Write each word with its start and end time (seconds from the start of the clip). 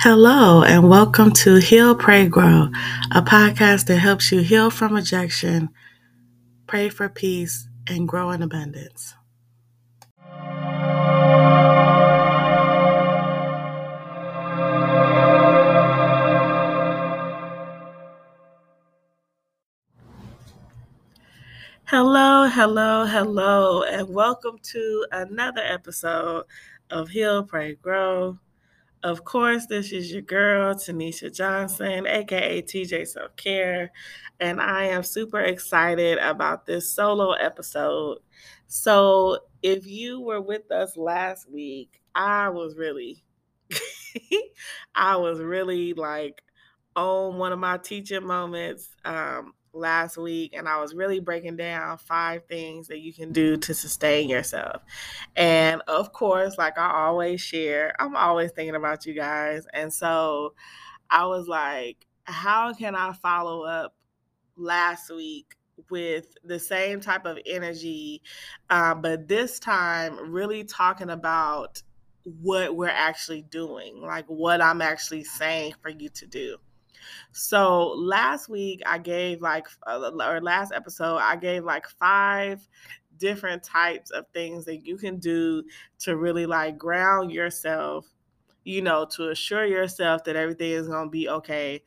Hello, 0.00 0.62
and 0.62 0.88
welcome 0.88 1.32
to 1.32 1.56
Heal, 1.56 1.94
Pray, 1.94 2.26
Grow, 2.26 2.68
a 3.12 3.22
podcast 3.22 3.86
that 3.86 3.98
helps 3.98 4.32
you 4.32 4.40
heal 4.40 4.70
from 4.70 4.94
rejection, 4.94 5.68
pray 6.66 6.88
for 6.88 7.08
peace, 7.08 7.68
and 7.86 8.08
grow 8.08 8.30
in 8.30 8.42
abundance. 8.42 9.14
Hello, 21.84 22.46
hello, 22.48 23.06
hello, 23.06 23.82
and 23.84 24.08
welcome 24.08 24.58
to 24.62 25.06
another 25.12 25.62
episode 25.62 26.44
of 26.90 27.08
Heal, 27.08 27.44
Pray, 27.44 27.74
Grow. 27.76 28.38
Of 29.02 29.24
course, 29.24 29.66
this 29.66 29.92
is 29.92 30.12
your 30.12 30.22
girl, 30.22 30.74
Taneshia 30.74 31.34
Johnson, 31.34 32.06
aka 32.06 32.62
TJ 32.62 33.04
Self 33.04 33.36
Care, 33.36 33.92
and 34.40 34.60
I 34.60 34.86
am 34.86 35.04
super 35.04 35.38
excited 35.40 36.18
about 36.18 36.66
this 36.66 36.90
solo 36.92 37.32
episode. 37.32 38.18
So, 38.66 39.38
if 39.62 39.86
you 39.86 40.20
were 40.20 40.40
with 40.40 40.70
us 40.72 40.96
last 40.96 41.48
week, 41.50 42.00
I 42.14 42.48
was 42.48 42.76
really, 42.76 43.22
I 44.94 45.16
was 45.16 45.38
really 45.40 45.94
like 45.94 46.42
on 46.96 47.38
one 47.38 47.52
of 47.52 47.58
my 47.60 47.78
teaching 47.78 48.26
moments. 48.26 48.88
Um, 49.04 49.52
last 49.78 50.16
week 50.16 50.54
and 50.54 50.68
I 50.68 50.80
was 50.80 50.94
really 50.94 51.20
breaking 51.20 51.56
down 51.56 51.98
five 51.98 52.44
things 52.46 52.88
that 52.88 53.00
you 53.00 53.12
can 53.12 53.32
do 53.32 53.56
to 53.56 53.74
sustain 53.74 54.28
yourself. 54.28 54.82
And 55.36 55.82
of 55.88 56.12
course, 56.12 56.58
like 56.58 56.78
I 56.78 56.90
always 57.06 57.40
share, 57.40 57.94
I'm 57.98 58.16
always 58.16 58.50
thinking 58.52 58.74
about 58.74 59.06
you 59.06 59.14
guys. 59.14 59.66
And 59.72 59.92
so 59.92 60.54
I 61.10 61.26
was 61.26 61.48
like, 61.48 62.06
how 62.24 62.74
can 62.74 62.94
I 62.94 63.12
follow 63.12 63.62
up 63.62 63.94
last 64.56 65.10
week 65.10 65.54
with 65.90 66.34
the 66.44 66.58
same 66.58 67.00
type 67.00 67.24
of 67.24 67.38
energy, 67.46 68.22
uh, 68.70 68.94
but 68.94 69.28
this 69.28 69.58
time 69.58 70.32
really 70.32 70.64
talking 70.64 71.10
about 71.10 71.82
what 72.24 72.76
we're 72.76 72.88
actually 72.88 73.42
doing, 73.42 74.00
like 74.02 74.26
what 74.26 74.60
I'm 74.60 74.82
actually 74.82 75.24
saying 75.24 75.74
for 75.80 75.88
you 75.88 76.08
to 76.10 76.26
do. 76.26 76.56
So 77.32 77.88
last 77.96 78.48
week 78.48 78.82
I 78.86 78.98
gave 78.98 79.40
like, 79.40 79.66
uh, 79.86 80.10
or 80.20 80.40
last 80.40 80.72
episode, 80.72 81.18
I 81.18 81.36
gave 81.36 81.64
like 81.64 81.88
five 81.88 82.66
different 83.18 83.62
types 83.62 84.10
of 84.10 84.26
things 84.32 84.64
that 84.64 84.86
you 84.86 84.96
can 84.96 85.18
do 85.18 85.62
to 86.00 86.16
really 86.16 86.46
like 86.46 86.78
ground 86.78 87.32
yourself, 87.32 88.06
you 88.64 88.82
know, 88.82 89.04
to 89.16 89.30
assure 89.30 89.64
yourself 89.64 90.24
that 90.24 90.36
everything 90.36 90.70
is 90.70 90.88
going 90.88 91.06
to 91.06 91.10
be 91.10 91.28
okay 91.28 91.82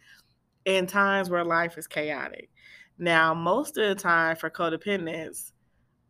in 0.65 0.85
times 0.87 1.29
where 1.29 1.43
life 1.43 1.77
is 1.77 1.87
chaotic. 1.87 2.49
Now, 2.97 3.33
most 3.33 3.77
of 3.77 3.87
the 3.87 3.95
time 3.95 4.35
for 4.35 4.49
codependents, 4.49 5.53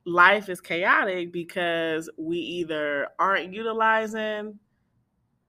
life 0.06 0.50
is 0.50 0.59
chaotic 0.59 1.31
because 1.31 2.09
we 2.18 2.38
either 2.38 3.08
aren't 3.20 3.53
utilizing 3.53 4.59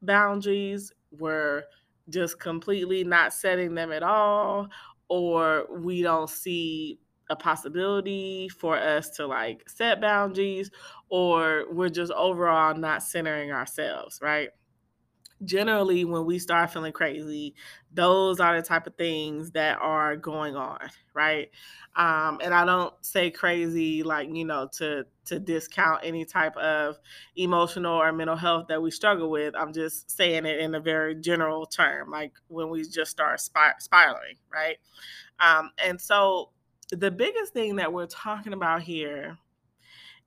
boundaries, 0.03 0.93
we're 1.11 1.65
just 2.09 2.39
completely 2.41 3.05
not 3.05 3.33
setting 3.33 3.75
them 3.75 3.93
at 3.93 4.03
all 4.03 4.69
or 5.09 5.67
we 5.71 6.03
don't 6.03 6.31
see 6.31 6.99
a 7.31 7.37
possibility 7.37 8.49
for 8.49 8.77
us 8.77 9.11
to 9.11 9.27
like 9.27 9.69
set 9.69 10.01
boundaries 10.01 10.71
or 11.09 11.65
we're 11.73 11.89
just 11.89 12.13
overall 12.13 12.75
not 12.75 13.03
centering 13.03 13.53
ourselves 13.53 14.19
right 14.23 14.51
generally 15.45 16.05
when 16.05 16.25
we 16.25 16.39
start 16.39 16.71
feeling 16.73 16.93
crazy 16.93 17.55
those 17.93 18.41
are 18.41 18.57
the 18.61 18.67
type 18.67 18.87
of 18.87 18.95
things 18.97 19.51
that 19.53 19.79
are 19.81 20.17
going 20.17 20.57
on 20.57 20.79
right? 21.15 21.51
Um, 21.95 22.41
and 22.43 22.55
i 22.55 22.65
don't 22.65 22.95
say 23.05 23.31
crazy 23.31 24.03
like 24.03 24.29
you 24.35 24.47
know 24.47 24.67
to 24.79 25.05
to 25.27 25.39
discount 25.39 26.01
any 26.03 26.25
type 26.25 26.57
of 26.57 26.97
emotional 27.37 28.01
or 28.01 28.13
mental 28.13 28.35
health 28.35 28.67
that 28.69 28.83
we 28.83 28.91
struggle 28.91 29.31
with. 29.31 29.55
I'm 29.55 29.73
just 29.73 30.11
saying 30.11 30.47
it 30.47 30.59
in 30.59 30.75
a 30.75 30.81
very 30.81 31.15
general 31.15 31.67
term 31.67 32.11
like 32.11 32.33
when 32.49 32.71
we 32.71 32.83
just 32.89 33.11
start 33.11 33.41
spir- 33.41 33.77
spiraling 33.79 34.37
right? 34.53 34.79
Um, 35.41 35.71
and 35.85 36.01
so 36.01 36.51
the 36.91 37.11
biggest 37.11 37.53
thing 37.53 37.77
that 37.77 37.93
we're 37.93 38.07
talking 38.07 38.53
about 38.53 38.83
here 38.83 39.39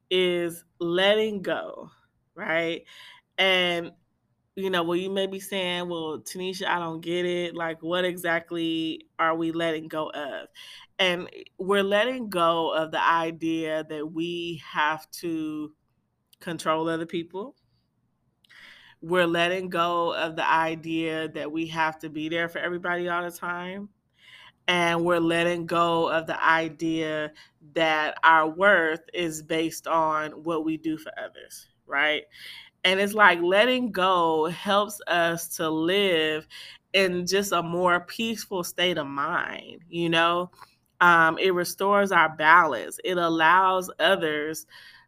is 0.10 0.64
letting 0.80 1.42
go 1.42 1.90
right? 2.36 2.84
And 3.38 3.92
you 4.56 4.70
know, 4.70 4.84
well, 4.84 4.96
you 4.96 5.10
may 5.10 5.28
be 5.28 5.40
saying, 5.40 5.90
well, 5.90 6.20
Taneshia, 6.20 6.68
I 6.68 6.80
don't 6.80 7.02
get 7.02 7.26
it. 7.26 7.56
Like, 7.56 7.84
what 7.84 8.06
exactly 8.06 9.08
are 9.20 9.36
we 9.36 9.52
letting 9.52 9.90
go 9.90 10.10
of? 10.10 10.48
And 10.98 11.28
eh, 11.34 11.44
we're 11.58 11.84
letting 11.84 12.30
go 12.30 12.74
of 12.74 12.92
the 12.92 13.06
idea 13.06 13.86
that 13.90 14.14
we 14.14 14.62
have 14.66 15.10
to 15.20 15.74
control 16.40 16.88
other 16.88 17.06
people. 17.06 17.56
We're 19.02 19.28
letting 19.28 19.70
go 19.70 20.14
of 20.14 20.38
the 20.38 20.50
idea 20.50 21.28
that 21.30 21.52
we 21.52 21.68
have 21.68 22.00
to 22.00 22.10
be 22.10 22.30
there 22.30 22.48
for 22.48 22.60
everybody 22.60 23.10
all 23.10 23.24
the 23.24 23.38
time. 23.38 23.90
And 24.68 25.04
we're 25.04 25.20
letting 25.20 25.68
go 25.68 26.10
of 26.10 26.28
the 26.28 26.44
idea 26.44 27.34
that 27.74 28.18
our 28.24 28.48
worth 28.50 29.02
is 29.14 29.44
based 29.44 29.86
on 29.86 30.32
what 30.32 30.66
we 30.66 30.78
do 30.78 30.98
for 30.98 31.12
others, 31.20 31.68
right? 31.86 32.24
And 32.86 33.02
it's 33.02 33.14
like 33.14 33.42
letting 33.42 33.92
go 33.92 34.46
helps 34.48 35.02
us 35.08 35.50
to 35.58 35.70
live 35.70 36.48
in 36.94 37.28
just 37.28 37.52
a 37.54 37.64
more 37.64 38.02
peaceful 38.02 38.64
state 38.64 38.98
of 39.00 39.08
mind, 39.08 39.84
you 39.90 40.10
know? 40.10 40.52
Um, 41.02 41.38
it 41.40 41.54
restores 41.54 42.14
our 42.14 42.30
balance. 42.38 43.00
It 43.04 43.18
allows 43.18 43.92
others 44.00 44.68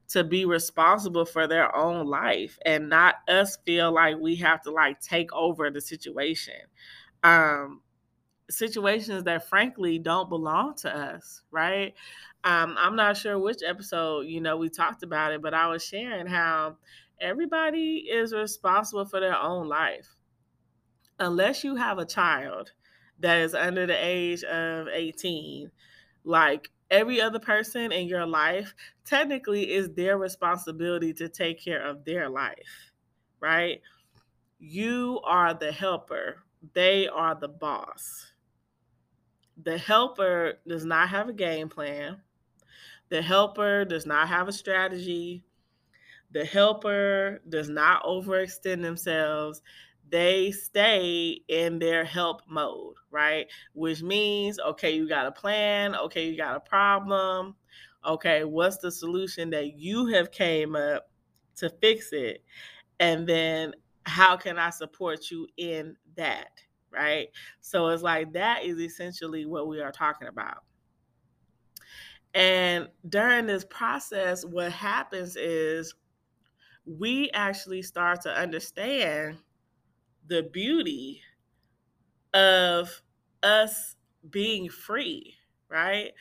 to 0.10 0.24
be 0.26 0.46
responsible 0.46 1.26
for 1.26 1.48
their 1.48 1.76
own 1.76 2.08
life 2.08 2.60
and 2.66 2.90
not 2.90 3.16
us 3.30 3.58
feel 3.66 3.94
like 3.94 4.18
we 4.20 4.36
have 4.38 4.62
to 4.64 4.72
like 4.72 5.00
take 5.02 5.32
over 5.34 5.72
the 5.72 5.82
situation. 5.82 6.56
Um, 7.24 7.82
situations 8.50 9.24
that 9.26 9.50
frankly 9.50 10.00
don't 10.00 10.30
belong 10.30 10.76
to 10.76 10.96
us, 10.96 11.42
right? 11.52 11.94
Um, 12.44 12.76
I'm 12.80 12.96
not 12.96 13.18
sure 13.18 13.38
which 13.40 13.60
episode, 13.66 14.28
you 14.28 14.42
know, 14.42 14.58
we 14.58 14.70
talked 14.70 15.04
about 15.04 15.34
it, 15.34 15.42
but 15.42 15.54
I 15.54 15.68
was 15.68 15.86
sharing 15.86 16.28
how 16.28 16.78
everybody 17.20 18.08
is 18.10 18.34
responsible 18.34 19.06
for 19.06 19.20
their 19.20 19.38
own 19.38 19.68
life. 19.68 20.08
Unless 21.20 21.64
you 21.64 21.76
have 21.76 21.98
a 21.98 22.06
child 22.06 22.72
that 23.20 23.40
is 23.40 23.56
under 23.56 23.86
the 23.88 23.98
age 23.98 24.44
of 24.44 24.88
18, 24.88 25.72
like 26.24 26.70
every 26.92 27.20
other 27.22 27.40
person 27.40 27.92
in 27.92 28.08
your 28.08 28.26
life, 28.26 28.74
technically 29.06 29.74
is 29.74 29.90
their 29.94 30.18
responsibility 30.18 31.14
to 31.14 31.28
take 31.30 31.64
care 31.64 31.82
of 31.86 32.06
their 32.06 32.30
life, 32.30 32.92
right? 33.40 33.82
You 34.60 35.20
are 35.24 35.54
the 35.54 35.72
helper, 35.72 36.44
they 36.74 37.08
are 37.08 37.36
the 37.36 37.48
boss. 37.48 38.32
The 39.64 39.78
helper 39.78 40.60
does 40.68 40.86
not 40.86 41.10
have 41.10 41.30
a 41.30 41.34
game 41.34 41.70
plan. 41.70 42.22
The 43.10 43.22
helper 43.22 43.86
does 43.86 44.06
not 44.06 44.28
have 44.28 44.48
a 44.48 44.52
strategy. 44.54 45.44
The 46.32 46.46
helper 46.46 47.42
does 47.48 47.70
not 47.70 48.04
overextend 48.04 48.82
themselves. 48.82 49.62
They 50.10 50.52
stay 50.52 51.42
in 51.48 51.80
their 51.80 52.06
help 52.06 52.42
mode, 52.48 52.96
right? 53.12 53.48
Which 53.74 54.02
means, 54.02 54.60
okay, 54.60 54.96
you 54.96 55.08
got 55.08 55.26
a 55.26 55.32
plan. 55.32 55.96
Okay, 55.96 56.30
you 56.30 56.38
got 56.38 56.56
a 56.56 56.62
problem. 56.62 57.56
Okay, 58.06 58.44
what's 58.44 58.78
the 58.78 58.92
solution 58.92 59.50
that 59.50 59.78
you 59.78 60.06
have 60.08 60.32
came 60.32 60.76
up 60.76 61.10
to 61.58 61.70
fix 61.82 62.14
it? 62.14 62.44
And 63.00 63.28
then 63.28 63.74
how 64.06 64.38
can 64.38 64.58
I 64.58 64.70
support 64.70 65.30
you 65.30 65.48
in 65.58 65.96
that? 66.16 66.52
Right. 66.90 67.28
So 67.62 67.90
it's 67.90 68.02
like 68.02 68.32
that 68.34 68.64
is 68.64 68.80
essentially 68.80 69.46
what 69.46 69.68
we 69.68 69.82
are 69.82 69.92
talking 69.92 70.30
about. 70.30 70.64
And 72.34 72.88
during 73.10 73.46
this 73.46 73.66
process, 73.66 74.46
what 74.46 74.72
happens 74.72 75.36
is 75.36 75.94
we 76.88 77.30
actually 77.32 77.82
start 77.82 78.22
to 78.22 78.30
understand 78.30 79.38
the 80.28 80.44
beauty 80.44 81.22
of 82.34 83.02
us 83.44 83.96
being 84.30 84.70
free, 84.70 85.36
right? 85.70 86.12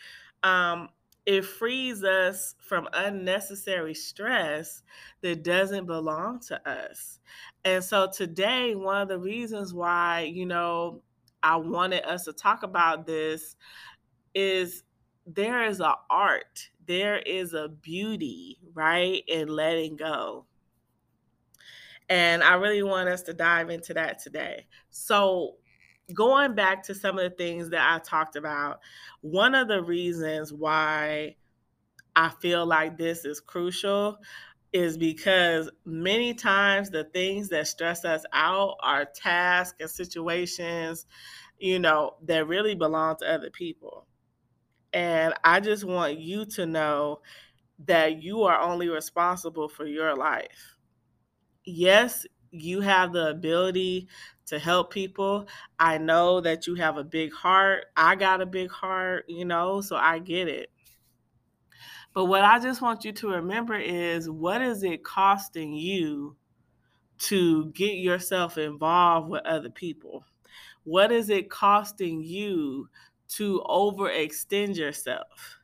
Um, 0.43 0.89
it 1.25 1.45
frees 1.45 2.05
us 2.05 2.55
from 2.61 2.89
unnecessary 2.93 3.95
stress 3.95 4.83
that 5.23 5.43
doesn't 5.43 5.87
belong 5.87 6.41
to 6.49 6.69
us. 6.69 7.19
And 7.65 7.83
so 7.83 8.09
today, 8.13 8.77
one 8.77 9.03
of 9.03 9.09
the 9.09 9.19
reasons 9.19 9.75
why, 9.75 10.31
you 10.33 10.47
know, 10.47 11.03
I 11.43 11.57
wanted 11.57 12.05
us 12.05 12.25
to 12.25 12.33
talk 12.33 12.63
about 12.63 13.07
this 13.07 13.57
is 14.35 14.85
there 15.27 15.65
is 15.65 15.81
a 15.81 15.95
art, 16.09 16.71
there 16.87 17.19
is 17.19 17.55
a 17.55 17.69
beauty, 17.69 18.59
right, 18.75 19.25
in 19.27 19.49
letting 19.49 19.97
go. 19.97 20.47
And 22.09 22.43
I 22.43 22.55
really 22.55 22.83
want 22.83 23.09
us 23.09 23.23
to 23.23 23.35
dive 23.35 23.71
into 23.71 23.95
that 23.95 24.21
today. 24.23 24.67
So, 24.91 25.57
going 26.15 26.55
back 26.55 26.85
to 26.85 26.95
some 26.95 27.19
of 27.19 27.25
the 27.25 27.37
things 27.37 27.71
that 27.71 27.93
I 27.95 27.99
talked 27.99 28.37
about, 28.37 28.81
one 29.23 29.55
of 29.55 29.69
the 29.69 29.83
reasons 29.83 30.53
why 30.53 31.37
I 32.15 32.31
feel 32.31 32.67
like 32.67 32.97
this 32.99 33.25
is 33.25 33.41
crucial 33.41 34.19
is 34.73 34.99
because 34.99 35.71
many 35.85 36.35
times 36.35 36.91
the 36.91 37.05
things 37.05 37.49
that 37.51 37.67
stress 37.69 38.05
us 38.05 38.25
out 38.33 38.77
are 38.83 39.05
tasks 39.05 39.77
and 39.81 39.91
situations, 39.91 41.07
you 41.59 41.79
know, 41.79 42.17
that 42.25 42.47
really 42.47 42.75
belong 42.75 43.17
to 43.19 43.33
other 43.33 43.51
people. 43.51 44.07
And 44.93 45.35
I 45.45 45.61
just 45.61 45.85
want 45.85 46.19
you 46.19 46.47
to 46.47 46.67
know 46.67 47.21
that 47.87 48.23
you 48.23 48.45
are 48.45 48.61
only 48.61 48.89
responsible 48.89 49.69
for 49.69 49.87
your 49.87 50.17
life. 50.17 50.76
Yes, 51.67 52.27
you 52.51 52.81
have 52.81 53.13
the 53.13 53.29
ability 53.29 54.09
to 54.47 54.59
help 54.59 54.93
people. 54.93 55.49
I 55.79 55.99
know 55.99 56.41
that 56.41 56.67
you 56.67 56.75
have 56.77 56.97
a 56.97 57.05
big 57.05 57.33
heart. 57.33 57.87
I 57.97 58.15
got 58.15 58.41
a 58.41 58.47
big 58.47 58.71
heart, 58.71 59.25
you 59.29 59.45
know, 59.45 59.81
so 59.81 59.97
I 59.97 60.19
get 60.21 60.49
it. 60.49 60.71
But 62.13 62.27
what 62.27 62.43
I 62.45 62.59
just 62.59 62.81
want 62.83 63.05
you 63.05 63.13
to 63.13 63.29
remember 63.29 63.75
is 63.75 64.31
what 64.31 64.63
is 64.63 64.83
it 64.83 65.05
costing 65.05 65.73
you 65.75 66.37
to 67.19 67.67
get 67.73 67.97
yourself 67.97 68.59
involved 68.59 69.31
with 69.31 69.45
other 69.47 69.71
people? 69.71 70.25
What 70.85 71.13
is 71.13 71.31
it 71.31 71.51
costing 71.51 72.23
you 72.23 72.91
to 73.31 73.63
overextend 73.69 74.77
yourself? 74.77 75.59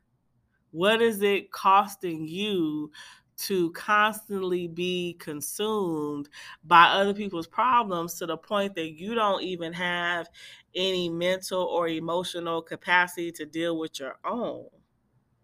What 0.72 1.02
is 1.02 1.22
it 1.22 1.52
costing 1.52 2.26
you 2.26 2.92
to 3.36 3.70
constantly 3.72 4.68
be 4.68 5.16
consumed 5.18 6.28
by 6.64 6.84
other 6.84 7.14
people's 7.14 7.46
problems 7.46 8.14
to 8.14 8.26
the 8.26 8.36
point 8.36 8.74
that 8.74 8.92
you 8.92 9.14
don't 9.14 9.42
even 9.42 9.72
have 9.72 10.28
any 10.74 11.08
mental 11.08 11.62
or 11.62 11.88
emotional 11.88 12.62
capacity 12.62 13.32
to 13.32 13.46
deal 13.46 13.78
with 13.78 13.98
your 13.98 14.16
own. 14.24 14.66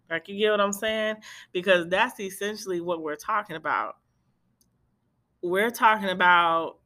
Like, 0.09 0.27
you 0.27 0.37
get 0.37 0.51
what 0.51 0.61
I'm 0.61 0.73
saying? 0.73 1.17
Because 1.51 1.87
that's 1.87 2.19
essentially 2.19 2.81
what 2.81 3.01
we're 3.01 3.15
talking 3.15 3.55
about. 3.55 3.97
We're 5.41 5.71
talking 5.71 6.09
about 6.09 6.79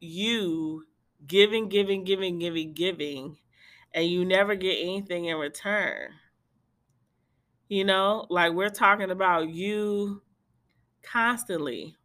you 0.00 0.84
giving, 1.26 1.68
giving, 1.68 2.04
giving, 2.04 2.38
giving, 2.38 2.74
giving, 2.74 3.38
and 3.94 4.06
you 4.06 4.24
never 4.24 4.54
get 4.54 4.76
anything 4.78 5.26
in 5.26 5.36
return. 5.36 6.10
You 7.68 7.84
know, 7.84 8.26
like 8.30 8.52
we're 8.52 8.70
talking 8.70 9.10
about 9.10 9.48
you 9.50 10.22
constantly, 11.02 11.96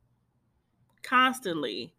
constantly 1.03 1.93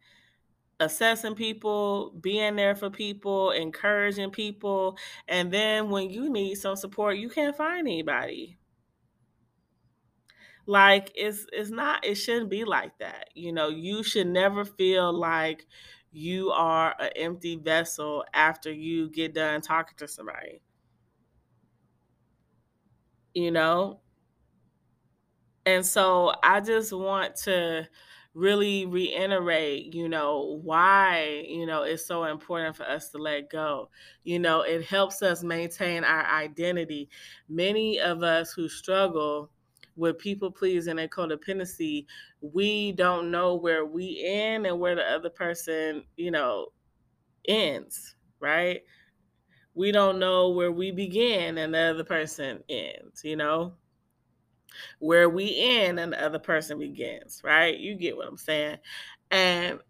assessing 0.81 1.35
people, 1.35 2.13
being 2.21 2.57
there 2.57 2.75
for 2.77 2.91
people, 2.91 3.53
encouraging 3.53 4.31
people. 4.31 4.99
And 5.29 5.53
then 5.53 5.91
when 5.91 6.11
you 6.11 6.31
need 6.31 6.57
some 6.57 6.77
support, 6.77 7.19
you 7.19 7.31
can't 7.31 7.57
find 7.57 7.81
anybody. 7.89 8.59
Like 10.67 11.11
it's 11.15 11.47
it's 11.53 11.71
not 11.71 12.05
it 12.05 12.15
shouldn't 12.15 12.51
be 12.51 12.65
like 12.65 12.99
that. 12.99 13.31
You 13.35 13.53
know, 13.53 13.69
you 13.69 14.03
should 14.03 14.27
never 14.27 14.65
feel 14.65 15.13
like 15.13 15.67
you 16.13 16.51
are 16.51 16.95
an 17.01 17.11
empty 17.17 17.57
vessel 17.57 18.25
after 18.35 18.71
you 18.73 19.11
get 19.11 19.35
done 19.35 19.61
talking 19.61 19.97
to 19.99 20.09
somebody. 20.09 20.61
You 23.35 23.51
know, 23.51 24.01
and 25.67 25.85
so 25.85 26.35
I 26.43 26.61
just 26.61 26.93
want 26.93 27.37
to 27.37 27.89
really 28.33 28.87
reiterate, 28.87 29.93
you 29.95 30.09
know, 30.09 30.61
why, 30.63 31.45
you 31.47 31.67
know, 31.67 31.83
it's 31.83 32.07
so 32.07 32.25
important 32.25 32.77
for 32.77 32.85
us 32.85 33.11
to 33.11 33.19
let 33.19 33.51
go. 33.51 33.91
You 34.25 34.39
know, 34.39 34.63
it 34.63 34.85
helps 34.85 35.21
us 35.23 35.43
maintain 35.43 36.05
our 36.05 36.25
identity. 36.27 37.11
Many 37.49 37.99
of 38.01 38.23
us 38.23 38.53
who 38.53 38.69
struggle 38.69 39.51
with 39.97 40.19
people 40.19 40.51
pleasing 40.51 40.99
and 40.99 41.11
codependency, 41.11 42.07
we 42.41 42.93
don't 42.93 43.31
know 43.31 43.57
where 43.57 43.85
we 43.85 44.23
end 44.25 44.67
and 44.67 44.79
where 44.79 44.95
the 44.95 45.05
other 45.05 45.31
person, 45.31 46.05
you 46.17 46.31
know, 46.31 46.69
ends, 47.47 48.17
right? 48.41 48.83
We 49.75 49.93
don't 49.93 50.19
know 50.19 50.51
where 50.51 50.73
we 50.73 50.91
begin 50.91 51.59
and 51.59 51.75
the 51.75 51.79
other 51.79 52.05
person 52.05 52.63
ends, 52.69 53.23
you 53.25 53.37
know? 53.37 53.75
where 54.99 55.29
we 55.29 55.57
end 55.59 55.99
and 55.99 56.13
the 56.13 56.25
other 56.25 56.39
person 56.39 56.79
begins, 56.79 57.41
right? 57.45 57.79
You 57.79 57.95
get 57.95 58.17
what 58.17 58.29
I'm 58.29 58.37
saying. 58.37 58.79
And 59.31 59.81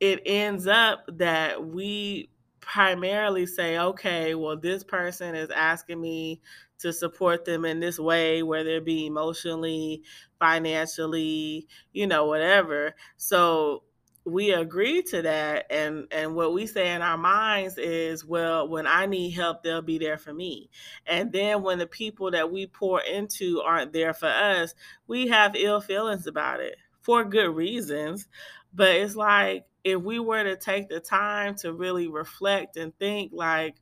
it 0.00 0.22
ends 0.26 0.66
up 0.66 1.04
that 1.18 1.64
we 1.64 2.30
primarily 2.60 3.46
say, 3.46 3.78
okay, 3.78 4.34
well, 4.34 4.56
this 4.56 4.84
person 4.84 5.34
is 5.34 5.50
asking 5.50 6.00
me 6.00 6.40
to 6.78 6.92
support 6.92 7.44
them 7.44 7.64
in 7.64 7.80
this 7.80 7.98
way, 7.98 8.42
whether 8.42 8.70
it 8.70 8.84
be 8.84 9.06
emotionally, 9.06 10.02
financially, 10.38 11.66
you 11.92 12.06
know, 12.06 12.26
whatever. 12.26 12.94
So 13.16 13.82
we 14.28 14.52
agree 14.52 15.02
to 15.02 15.22
that 15.22 15.66
and 15.70 16.06
and 16.10 16.34
what 16.34 16.52
we 16.52 16.66
say 16.66 16.92
in 16.92 17.02
our 17.02 17.16
minds 17.16 17.78
is 17.78 18.24
well 18.24 18.68
when 18.68 18.86
i 18.86 19.06
need 19.06 19.30
help 19.30 19.62
they'll 19.62 19.82
be 19.82 19.98
there 19.98 20.18
for 20.18 20.34
me. 20.34 20.68
And 21.06 21.32
then 21.32 21.62
when 21.62 21.78
the 21.78 21.86
people 21.86 22.30
that 22.32 22.50
we 22.50 22.66
pour 22.66 23.00
into 23.00 23.60
aren't 23.62 23.92
there 23.92 24.12
for 24.12 24.28
us 24.28 24.74
we 25.06 25.28
have 25.28 25.56
ill 25.56 25.80
feelings 25.80 26.26
about 26.26 26.60
it 26.60 26.76
for 27.00 27.24
good 27.24 27.54
reasons. 27.54 28.28
But 28.74 28.90
it's 28.96 29.16
like 29.16 29.64
if 29.82 30.00
we 30.02 30.18
were 30.18 30.44
to 30.44 30.56
take 30.56 30.88
the 30.88 31.00
time 31.00 31.54
to 31.56 31.72
really 31.72 32.08
reflect 32.08 32.76
and 32.76 32.96
think 32.98 33.32
like 33.34 33.76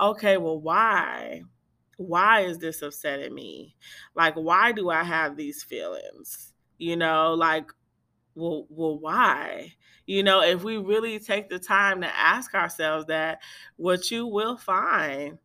okay 0.00 0.36
well 0.36 0.60
why? 0.60 1.42
Why 1.96 2.40
is 2.40 2.58
this 2.58 2.82
upsetting 2.82 3.34
me? 3.34 3.76
Like 4.14 4.34
why 4.34 4.72
do 4.72 4.90
i 4.90 5.04
have 5.04 5.36
these 5.36 5.62
feelings? 5.62 6.52
You 6.78 6.96
know 6.96 7.34
like 7.34 7.70
well 8.34 8.66
well 8.68 8.98
why 8.98 9.72
you 10.06 10.22
know 10.22 10.42
if 10.42 10.62
we 10.62 10.76
really 10.76 11.18
take 11.18 11.48
the 11.48 11.58
time 11.58 12.00
to 12.00 12.16
ask 12.16 12.54
ourselves 12.54 13.06
that 13.06 13.40
what 13.76 14.10
you 14.10 14.26
will 14.26 14.56
find 14.56 15.38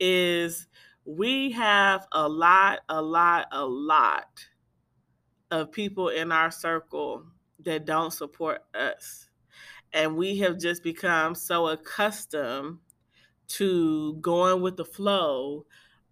is 0.00 0.66
we 1.04 1.50
have 1.52 2.06
a 2.12 2.28
lot 2.28 2.80
a 2.88 3.00
lot 3.00 3.46
a 3.52 3.64
lot 3.64 4.46
of 5.50 5.72
people 5.72 6.08
in 6.08 6.32
our 6.32 6.50
circle 6.50 7.24
that 7.60 7.84
don't 7.86 8.12
support 8.12 8.62
us. 8.74 9.28
And 9.92 10.16
we 10.16 10.38
have 10.38 10.58
just 10.58 10.82
become 10.82 11.34
so 11.34 11.68
accustomed 11.68 12.78
to 13.48 14.14
going 14.16 14.60
with 14.60 14.76
the 14.76 14.84
flow 14.84 15.64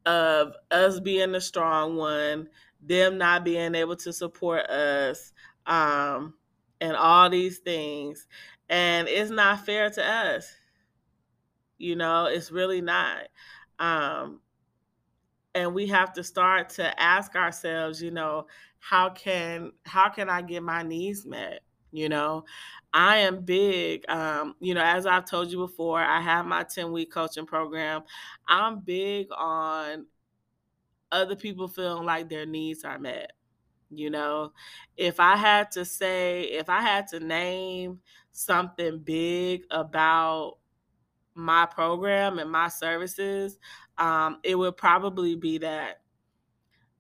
of 0.07 0.55
us 0.71 1.01
being 1.01 1.33
the 1.33 1.41
strong 1.41 1.97
one 1.97 2.49
them 2.81 3.19
not 3.19 3.45
being 3.45 3.75
able 3.75 3.97
to 3.97 4.13
support 4.13 4.65
us 4.71 5.33
um, 5.67 6.35
and 6.81 6.97
all 6.97 7.31
these 7.31 7.59
things. 7.59 8.27
And 8.69 9.09
it's 9.09 9.31
not 9.31 9.65
fair 9.65 9.91
to 9.91 10.05
us. 10.05 10.53
You 11.79 11.97
know, 11.97 12.27
it's 12.27 12.51
really 12.51 12.81
not. 12.81 13.25
Um, 13.79 14.41
and 15.55 15.75
we 15.75 15.87
have 15.89 16.13
to 16.15 16.25
start 16.25 16.71
to 16.71 17.01
ask 17.01 17.35
ourselves, 17.35 18.03
you 18.03 18.11
know, 18.11 18.47
how 18.79 19.11
can 19.11 19.73
how 19.85 20.09
can 20.09 20.29
I 20.29 20.43
get 20.43 20.63
my 20.63 20.83
needs 20.83 21.25
met? 21.27 21.61
You 21.93 22.09
know, 22.09 22.45
I 22.93 23.19
am 23.19 23.43
big. 23.43 24.05
Um, 24.09 24.55
you 24.61 24.75
know, 24.75 24.83
as 24.83 25.07
I've 25.07 25.25
told 25.25 25.51
you 25.51 25.59
before, 25.59 26.01
I 26.01 26.21
have 26.21 26.47
my 26.47 26.63
10 26.63 26.93
week 26.93 27.11
coaching 27.11 27.47
program. 27.47 28.03
I'm 28.49 28.81
big 28.81 29.29
on 29.37 30.07
other 31.13 31.37
people 31.37 31.69
feeling 31.69 32.05
like 32.05 32.29
their 32.29 32.47
needs 32.47 32.85
are 32.85 32.99
met. 32.99 33.33
You 33.91 34.11
know, 34.11 34.53
if 34.97 35.21
I 35.21 35.37
had 35.37 35.71
to 35.73 35.85
say, 35.85 36.43
if 36.45 36.69
I 36.69 36.81
had 36.81 37.07
to 37.09 37.21
name 37.21 38.01
something 38.33 38.99
big 38.99 39.63
about 39.71 40.59
my 41.35 41.67
program 41.67 42.39
and 42.39 42.51
my 42.51 42.69
services, 42.69 43.59
um, 43.99 44.39
it 44.43 44.57
would 44.57 44.77
probably 44.77 45.37
be 45.37 45.59
that. 45.59 46.01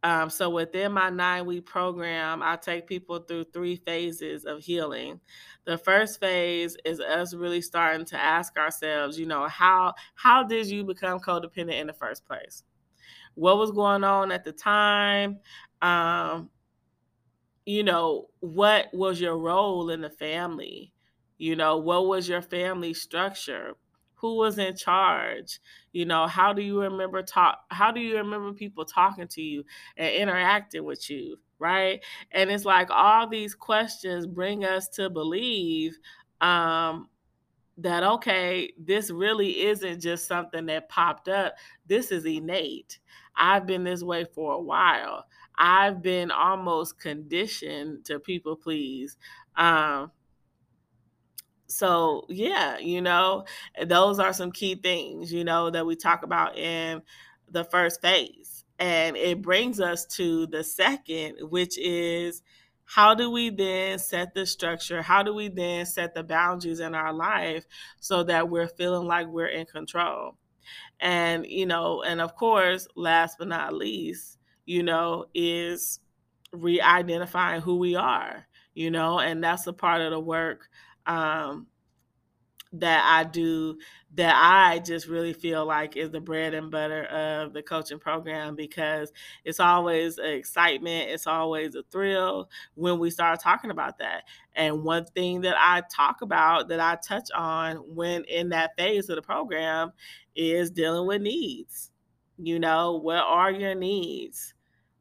Um, 0.02 0.30
so 0.30 0.50
within 0.50 0.92
my 0.92 1.10
nine 1.10 1.46
week 1.46 1.66
program, 1.66 2.42
I 2.42 2.56
take 2.56 2.86
people 2.86 3.18
through 3.18 3.44
three 3.44 3.76
phases 3.76 4.44
of 4.44 4.60
healing. 4.60 5.20
The 5.64 5.78
first 5.78 6.20
phase 6.20 6.76
is 6.84 7.00
us 7.00 7.34
really 7.34 7.60
starting 7.60 8.06
to 8.06 8.16
ask 8.16 8.56
ourselves, 8.56 9.18
you 9.18 9.26
know, 9.26 9.48
how 9.48 9.94
how 10.14 10.44
did 10.44 10.68
you 10.68 10.84
become 10.84 11.18
codependent 11.18 11.80
in 11.80 11.88
the 11.88 11.92
first 11.92 12.24
place? 12.24 12.62
What 13.34 13.58
was 13.58 13.72
going 13.72 14.04
on 14.04 14.30
at 14.30 14.44
the 14.44 14.52
time? 14.52 15.40
Um, 15.82 16.50
you 17.66 17.82
know, 17.84 18.28
what 18.40 18.88
was 18.94 19.20
your 19.20 19.38
role 19.38 19.90
in 19.90 20.00
the 20.02 20.10
family? 20.10 20.94
You 21.38 21.56
know, 21.56 21.76
what 21.78 22.06
was 22.06 22.28
your 22.28 22.42
family 22.42 22.94
structure? 22.94 23.74
Who 24.16 24.36
was 24.36 24.58
in 24.58 24.76
charge? 24.76 25.60
You 25.92 26.06
know, 26.06 26.26
how 26.26 26.52
do 26.54 26.62
you 26.62 26.80
remember 26.80 27.22
talk 27.22 27.60
how 27.70 27.92
do 27.92 28.00
you 28.00 28.16
remember 28.16 28.52
people 28.54 28.84
talking 28.86 29.28
to 29.28 29.42
you 29.42 29.64
and 29.96 30.14
interacting 30.14 30.84
with 30.84 31.10
you? 31.10 31.38
right? 31.58 32.04
And 32.32 32.50
it's 32.50 32.66
like 32.66 32.90
all 32.90 33.26
these 33.26 33.54
questions 33.54 34.26
bring 34.26 34.64
us 34.66 34.88
to 34.90 35.08
believe 35.08 35.98
um, 36.42 37.08
that, 37.78 38.02
okay, 38.02 38.72
this 38.78 39.10
really 39.10 39.66
isn't 39.66 40.00
just 40.00 40.26
something 40.26 40.66
that 40.66 40.88
popped 40.88 41.28
up. 41.28 41.54
This 41.86 42.10
is 42.12 42.24
innate. 42.24 42.98
I've 43.36 43.66
been 43.66 43.84
this 43.84 44.02
way 44.02 44.24
for 44.24 44.54
a 44.54 44.60
while. 44.60 45.26
I've 45.58 46.02
been 46.02 46.30
almost 46.30 46.98
conditioned 46.98 48.04
to 48.06 48.18
people 48.18 48.56
please. 48.56 49.16
Um, 49.56 50.10
so 51.66 52.26
yeah, 52.28 52.78
you 52.78 53.02
know, 53.02 53.44
those 53.84 54.18
are 54.18 54.32
some 54.32 54.52
key 54.52 54.76
things, 54.76 55.32
you 55.32 55.44
know, 55.44 55.70
that 55.70 55.86
we 55.86 55.96
talk 55.96 56.22
about 56.22 56.56
in 56.56 57.02
the 57.50 57.64
first 57.64 58.00
phase. 58.00 58.64
And 58.78 59.16
it 59.16 59.40
brings 59.40 59.80
us 59.80 60.04
to 60.16 60.46
the 60.46 60.62
second, 60.62 61.38
which 61.50 61.78
is 61.78 62.42
how 62.84 63.14
do 63.14 63.30
we 63.30 63.50
then 63.50 63.98
set 63.98 64.34
the 64.34 64.46
structure? 64.46 65.02
How 65.02 65.22
do 65.22 65.34
we 65.34 65.48
then 65.48 65.86
set 65.86 66.14
the 66.14 66.22
boundaries 66.22 66.80
in 66.80 66.94
our 66.94 67.12
life 67.12 67.66
so 68.00 68.22
that 68.24 68.48
we're 68.48 68.68
feeling 68.68 69.06
like 69.06 69.26
we're 69.26 69.46
in 69.46 69.66
control? 69.66 70.36
And, 71.00 71.46
you 71.46 71.66
know, 71.66 72.02
and 72.02 72.20
of 72.20 72.36
course, 72.36 72.86
last 72.94 73.38
but 73.38 73.48
not 73.48 73.74
least, 73.74 74.35
you 74.66 74.82
know, 74.82 75.26
is 75.34 76.00
re 76.52 76.80
identifying 76.80 77.62
who 77.62 77.76
we 77.78 77.96
are, 77.96 78.46
you 78.74 78.90
know, 78.90 79.20
and 79.20 79.42
that's 79.42 79.66
a 79.66 79.72
part 79.72 80.02
of 80.02 80.10
the 80.12 80.20
work 80.20 80.68
um, 81.06 81.68
that 82.72 83.02
I 83.04 83.24
do 83.28 83.78
that 84.14 84.34
I 84.34 84.78
just 84.80 85.08
really 85.08 85.32
feel 85.32 85.66
like 85.66 85.96
is 85.96 86.10
the 86.10 86.20
bread 86.20 86.54
and 86.54 86.70
butter 86.70 87.04
of 87.04 87.52
the 87.52 87.62
coaching 87.62 87.98
program 87.98 88.56
because 88.56 89.12
it's 89.44 89.60
always 89.60 90.18
excitement, 90.18 91.10
it's 91.10 91.26
always 91.26 91.74
a 91.74 91.82
thrill 91.90 92.48
when 92.74 92.98
we 92.98 93.10
start 93.10 93.40
talking 93.40 93.70
about 93.70 93.98
that. 93.98 94.24
And 94.54 94.82
one 94.84 95.04
thing 95.06 95.42
that 95.42 95.56
I 95.58 95.82
talk 95.94 96.22
about 96.22 96.68
that 96.68 96.80
I 96.80 96.96
touch 96.96 97.30
on 97.34 97.76
when 97.76 98.24
in 98.24 98.48
that 98.50 98.72
phase 98.76 99.08
of 99.08 99.16
the 99.16 99.22
program 99.22 99.92
is 100.34 100.70
dealing 100.70 101.06
with 101.06 101.22
needs. 101.22 101.90
You 102.38 102.58
know, 102.58 102.96
what 102.96 103.22
are 103.24 103.50
your 103.50 103.74
needs? 103.74 104.54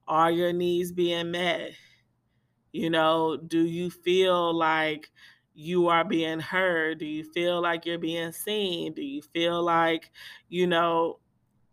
Are 0.08 0.32
your 0.32 0.54
needs 0.54 0.92
being 0.92 1.32
met? 1.32 1.72
You 2.72 2.90
know, 2.90 3.38
do 3.38 3.60
you 3.66 3.90
feel 3.90 4.54
like 4.54 5.10
you 5.54 5.88
are 5.88 6.04
being 6.04 6.40
heard? 6.40 7.00
Do 7.00 7.06
you 7.06 7.24
feel 7.24 7.62
like 7.62 7.86
you're 7.86 7.98
being 7.98 8.32
seen? 8.34 8.94
Do 8.94 9.02
you 9.02 9.22
feel 9.22 9.64
like, 9.64 10.12
you 10.50 10.68
know, 10.68 11.20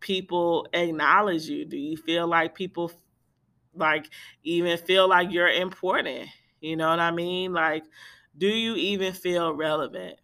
people 0.00 0.66
acknowledge 0.72 1.46
you? 1.46 1.64
Do 1.64 1.76
you 1.76 1.96
feel 1.96 2.26
like 2.26 2.54
people 2.54 2.92
like 3.74 4.08
even 4.44 4.78
feel 4.78 5.08
like 5.08 5.32
you're 5.32 5.48
important? 5.48 6.28
You 6.60 6.76
know 6.76 6.88
what 6.88 7.00
I 7.00 7.10
mean? 7.10 7.52
Like, 7.52 7.84
do 8.38 8.46
you 8.46 8.76
even 8.76 9.12
feel 9.12 9.52
relevant? 9.54 10.20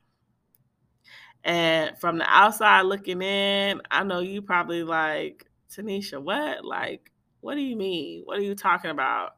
And 1.44 1.98
from 1.98 2.18
the 2.18 2.24
outside 2.28 2.82
looking 2.82 3.22
in, 3.22 3.80
I 3.90 4.04
know 4.04 4.20
you 4.20 4.42
probably 4.42 4.82
like, 4.82 5.46
Taneshia, 5.70 6.22
what? 6.22 6.64
Like, 6.64 7.10
what 7.40 7.54
do 7.54 7.60
you 7.60 7.76
mean? 7.76 8.22
What 8.24 8.38
are 8.38 8.42
you 8.42 8.54
talking 8.54 8.90
about? 8.90 9.32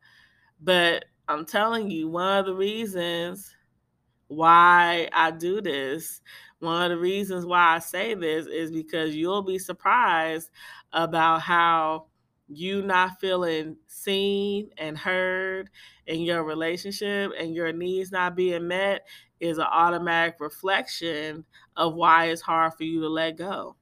But 0.60 1.04
I'm 1.28 1.44
telling 1.44 1.90
you, 1.90 2.08
one 2.08 2.38
of 2.38 2.46
the 2.46 2.54
reasons 2.54 3.54
why 4.28 5.08
I 5.12 5.30
do 5.32 5.60
this, 5.60 6.20
one 6.60 6.82
of 6.82 6.90
the 6.90 6.98
reasons 6.98 7.44
why 7.44 7.76
I 7.76 7.78
say 7.78 8.14
this 8.14 8.46
is 8.46 8.70
because 8.70 9.14
you'll 9.16 9.42
be 9.42 9.58
surprised 9.58 10.50
about 10.92 11.42
how 11.42 12.06
you 12.48 12.82
not 12.82 13.20
feeling 13.20 13.76
seen 13.86 14.70
and 14.76 14.98
heard 14.98 15.70
in 16.06 16.20
your 16.20 16.44
relationship 16.44 17.32
and 17.38 17.54
your 17.54 17.72
needs 17.72 18.10
not 18.12 18.34
being 18.36 18.66
met 18.68 19.06
is 19.38 19.58
an 19.58 19.66
automatic 19.70 20.36
reflection 20.40 21.44
of 21.76 21.94
why 21.94 22.26
it's 22.26 22.42
hard 22.42 22.74
for 22.74 22.84
you 22.84 23.00
to 23.00 23.08
let 23.08 23.36
go. 23.36 23.76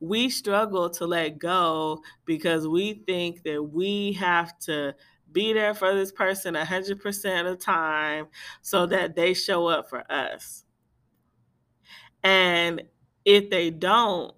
We 0.00 0.28
struggle 0.28 0.90
to 0.90 1.06
let 1.06 1.38
go 1.38 2.02
because 2.24 2.68
we 2.68 3.02
think 3.06 3.42
that 3.44 3.62
we 3.62 4.12
have 4.14 4.58
to 4.60 4.94
be 5.32 5.52
there 5.52 5.74
for 5.74 5.94
this 5.94 6.12
person 6.12 6.54
100% 6.54 7.40
of 7.40 7.46
the 7.46 7.56
time 7.56 8.26
so 8.62 8.86
that 8.86 9.16
they 9.16 9.34
show 9.34 9.66
up 9.66 9.88
for 9.88 10.10
us. 10.10 10.64
And 12.22 12.82
if 13.24 13.50
they 13.50 13.70
don't 13.70 14.34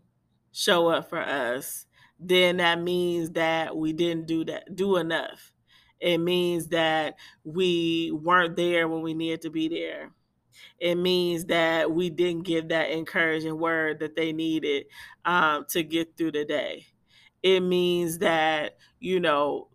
show 0.53 0.89
up 0.89 1.09
for 1.09 1.21
us, 1.21 1.87
then 2.19 2.57
that 2.59 2.81
means 2.81 3.31
that 3.33 3.77
we 3.77 3.93
didn't 3.93 4.27
do 4.27 4.45
that 4.45 4.75
do 4.75 4.97
enough. 4.97 5.53
It 6.01 6.19
means 6.19 6.69
that 6.69 7.17
we 7.45 8.13
weren't 8.13 8.57
there 8.57 8.89
when 8.89 9.03
we 9.03 9.15
needed 9.15 9.43
to 9.43 9.51
be 9.51 9.69
there. 9.69 10.11
It 10.79 10.97
means 10.97 11.47
that 11.47 11.91
we 11.91 12.11
didn't 12.11 12.45
give 12.45 12.69
that 12.69 12.91
encouraging 12.91 13.59
word 13.59 14.01
that 14.01 14.17
they 14.17 14.33
needed 14.33 14.87
um, 15.25 15.67
to 15.71 15.83
get 15.83 16.17
through 16.17 16.33
the 16.33 16.45
day. 16.45 16.87
It 17.43 17.61
means 17.61 18.19
that, 18.19 18.77
you 19.01 19.21
know, 19.21 19.69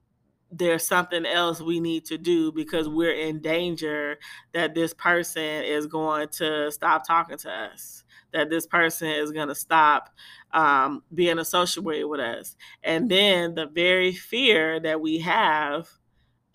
there's 0.52 0.86
something 0.86 1.26
else 1.26 1.62
we 1.62 1.80
need 1.80 2.06
to 2.06 2.18
do 2.18 2.52
because 2.52 2.88
we're 2.88 3.14
in 3.14 3.40
danger 3.40 4.20
that 4.54 4.76
this 4.76 4.94
person 4.94 5.64
is 5.64 5.88
going 5.88 6.28
to 6.30 6.72
stop 6.72 7.06
talking 7.08 7.38
to 7.38 7.52
us 7.52 8.04
that 8.34 8.50
this 8.50 8.66
person 8.66 9.10
is 9.10 9.32
going 9.32 9.48
to 9.48 9.56
stop 9.56 10.10
um, 10.54 11.04
being 11.14 11.40
associated 11.40 12.08
with 12.08 12.20
us 12.20 12.56
and 12.84 13.10
then 13.10 13.56
the 13.56 13.68
very 13.68 14.12
fear 14.14 14.80
that 14.80 15.00
we 15.00 15.20
have 15.20 15.88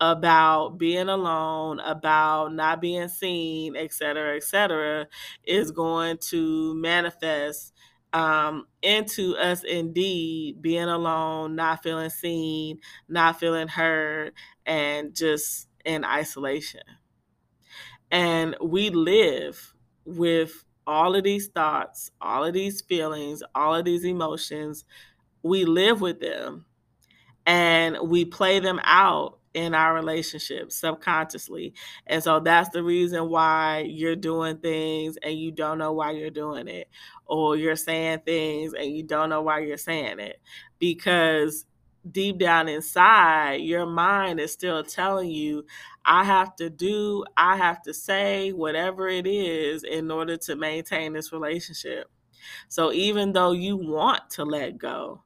about 0.01 0.77
being 0.77 1.09
alone 1.09 1.79
about 1.81 2.53
not 2.53 2.79
being 2.79 3.09
seen 3.09 3.75
et 3.75 3.91
cetera 3.91 4.35
et 4.37 4.43
cetera 4.43 5.05
is 5.45 5.71
going 5.71 6.17
to 6.17 6.73
manifest 6.75 7.73
um, 8.13 8.65
into 8.81 9.35
us 9.37 9.63
indeed 9.63 10.61
being 10.61 10.89
alone, 10.89 11.55
not 11.55 11.83
feeling 11.83 12.09
seen, 12.09 12.79
not 13.07 13.39
feeling 13.39 13.67
heard, 13.67 14.33
and 14.65 15.13
just 15.15 15.67
in 15.85 16.03
isolation. 16.03 16.81
And 18.11 18.55
we 18.61 18.89
live 18.89 19.73
with 20.05 20.63
all 20.87 21.15
of 21.15 21.23
these 21.23 21.47
thoughts, 21.47 22.09
all 22.19 22.43
of 22.43 22.53
these 22.53 22.81
feelings, 22.81 23.43
all 23.53 23.75
of 23.75 23.85
these 23.85 24.03
emotions. 24.03 24.85
We 25.43 25.65
live 25.65 26.01
with 26.01 26.19
them 26.19 26.65
and 27.45 27.97
we 28.03 28.25
play 28.25 28.59
them 28.59 28.79
out 28.83 29.38
in 29.59 29.75
our 29.75 29.93
relationship 29.93 30.71
subconsciously. 30.71 31.73
And 32.07 32.23
so 32.23 32.39
that's 32.39 32.69
the 32.69 32.83
reason 32.83 33.29
why 33.29 33.85
you're 33.87 34.15
doing 34.15 34.57
things 34.57 35.17
and 35.21 35.37
you 35.37 35.51
don't 35.51 35.77
know 35.77 35.91
why 35.91 36.11
you're 36.11 36.29
doing 36.29 36.67
it, 36.67 36.89
or 37.25 37.55
you're 37.55 37.75
saying 37.75 38.21
things 38.25 38.73
and 38.73 38.95
you 38.95 39.03
don't 39.03 39.29
know 39.29 39.41
why 39.41 39.59
you're 39.59 39.77
saying 39.77 40.19
it. 40.19 40.39
Because 40.79 41.65
deep 42.09 42.37
down 42.39 42.69
inside, 42.69 43.55
your 43.55 43.85
mind 43.85 44.39
is 44.39 44.53
still 44.53 44.83
telling 44.83 45.29
you, 45.29 45.65
I 46.05 46.23
have 46.23 46.55
to 46.55 46.69
do, 46.69 47.25
I 47.35 47.57
have 47.57 47.81
to 47.83 47.93
say 47.93 48.51
whatever 48.51 49.07
it 49.07 49.27
is 49.27 49.83
in 49.83 50.09
order 50.09 50.37
to 50.37 50.55
maintain 50.55 51.13
this 51.13 51.33
relationship. 51.33 52.09
So 52.69 52.93
even 52.93 53.33
though 53.33 53.51
you 53.51 53.75
want 53.75 54.29
to 54.31 54.45
let 54.45 54.77
go, 54.77 55.23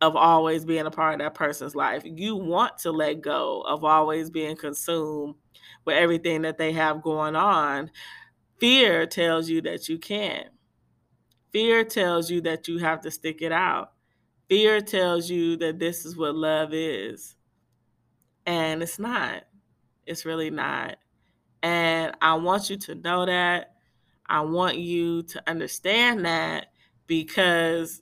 of 0.00 0.16
always 0.16 0.64
being 0.64 0.86
a 0.86 0.90
part 0.90 1.14
of 1.14 1.18
that 1.20 1.34
person's 1.34 1.74
life. 1.74 2.02
You 2.04 2.36
want 2.36 2.78
to 2.78 2.90
let 2.90 3.20
go 3.20 3.60
of 3.62 3.84
always 3.84 4.30
being 4.30 4.56
consumed 4.56 5.34
with 5.84 5.96
everything 5.96 6.42
that 6.42 6.58
they 6.58 6.72
have 6.72 7.02
going 7.02 7.36
on. 7.36 7.90
Fear 8.58 9.06
tells 9.06 9.48
you 9.48 9.60
that 9.62 9.88
you 9.88 9.98
can't. 9.98 10.48
Fear 11.52 11.84
tells 11.84 12.30
you 12.30 12.40
that 12.42 12.68
you 12.68 12.78
have 12.78 13.00
to 13.02 13.10
stick 13.10 13.42
it 13.42 13.52
out. 13.52 13.92
Fear 14.48 14.80
tells 14.80 15.28
you 15.28 15.56
that 15.58 15.78
this 15.78 16.04
is 16.04 16.16
what 16.16 16.34
love 16.34 16.72
is. 16.72 17.36
And 18.46 18.82
it's 18.82 18.98
not. 18.98 19.44
It's 20.06 20.24
really 20.24 20.50
not. 20.50 20.96
And 21.62 22.14
I 22.22 22.34
want 22.34 22.70
you 22.70 22.76
to 22.78 22.94
know 22.94 23.26
that. 23.26 23.74
I 24.26 24.40
want 24.40 24.78
you 24.78 25.24
to 25.24 25.42
understand 25.48 26.24
that 26.24 26.66
because 27.06 28.00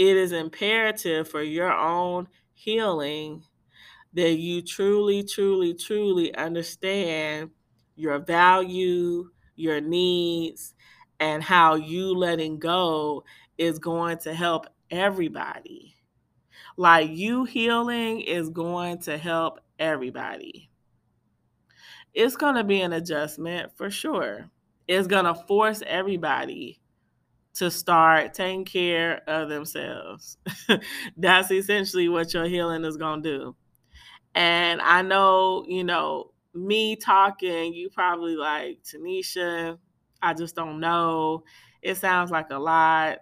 it 0.00 0.16
is 0.16 0.32
imperative 0.32 1.28
for 1.28 1.42
your 1.42 1.70
own 1.70 2.26
healing 2.54 3.44
that 4.14 4.38
you 4.38 4.62
truly, 4.62 5.22
truly, 5.22 5.74
truly 5.74 6.34
understand 6.34 7.50
your 7.96 8.18
value, 8.18 9.28
your 9.56 9.78
needs, 9.82 10.72
and 11.20 11.42
how 11.42 11.74
you 11.74 12.14
letting 12.14 12.58
go 12.58 13.24
is 13.58 13.78
going 13.78 14.16
to 14.16 14.32
help 14.32 14.68
everybody. 14.90 15.94
Like 16.78 17.10
you 17.10 17.44
healing 17.44 18.22
is 18.22 18.48
going 18.48 19.00
to 19.00 19.18
help 19.18 19.60
everybody. 19.78 20.70
It's 22.14 22.36
going 22.36 22.54
to 22.54 22.64
be 22.64 22.80
an 22.80 22.94
adjustment 22.94 23.76
for 23.76 23.90
sure. 23.90 24.48
It's 24.88 25.06
going 25.06 25.26
to 25.26 25.34
force 25.34 25.82
everybody 25.86 26.79
to 27.54 27.70
start 27.70 28.34
taking 28.34 28.64
care 28.64 29.22
of 29.26 29.48
themselves. 29.48 30.38
That's 31.16 31.50
essentially 31.50 32.08
what 32.08 32.32
your 32.32 32.44
healing 32.46 32.84
is 32.84 32.96
going 32.96 33.22
to 33.22 33.38
do. 33.38 33.56
And 34.34 34.80
I 34.80 35.02
know, 35.02 35.64
you 35.68 35.84
know, 35.84 36.32
me 36.54 36.96
talking, 36.96 37.74
you 37.74 37.90
probably 37.90 38.36
like, 38.36 38.80
Taneshia, 38.84 39.78
I 40.22 40.34
just 40.34 40.54
don't 40.54 40.80
know. 40.80 41.44
It 41.82 41.96
sounds 41.96 42.30
like 42.30 42.50
a 42.50 42.58
lot. 42.58 43.18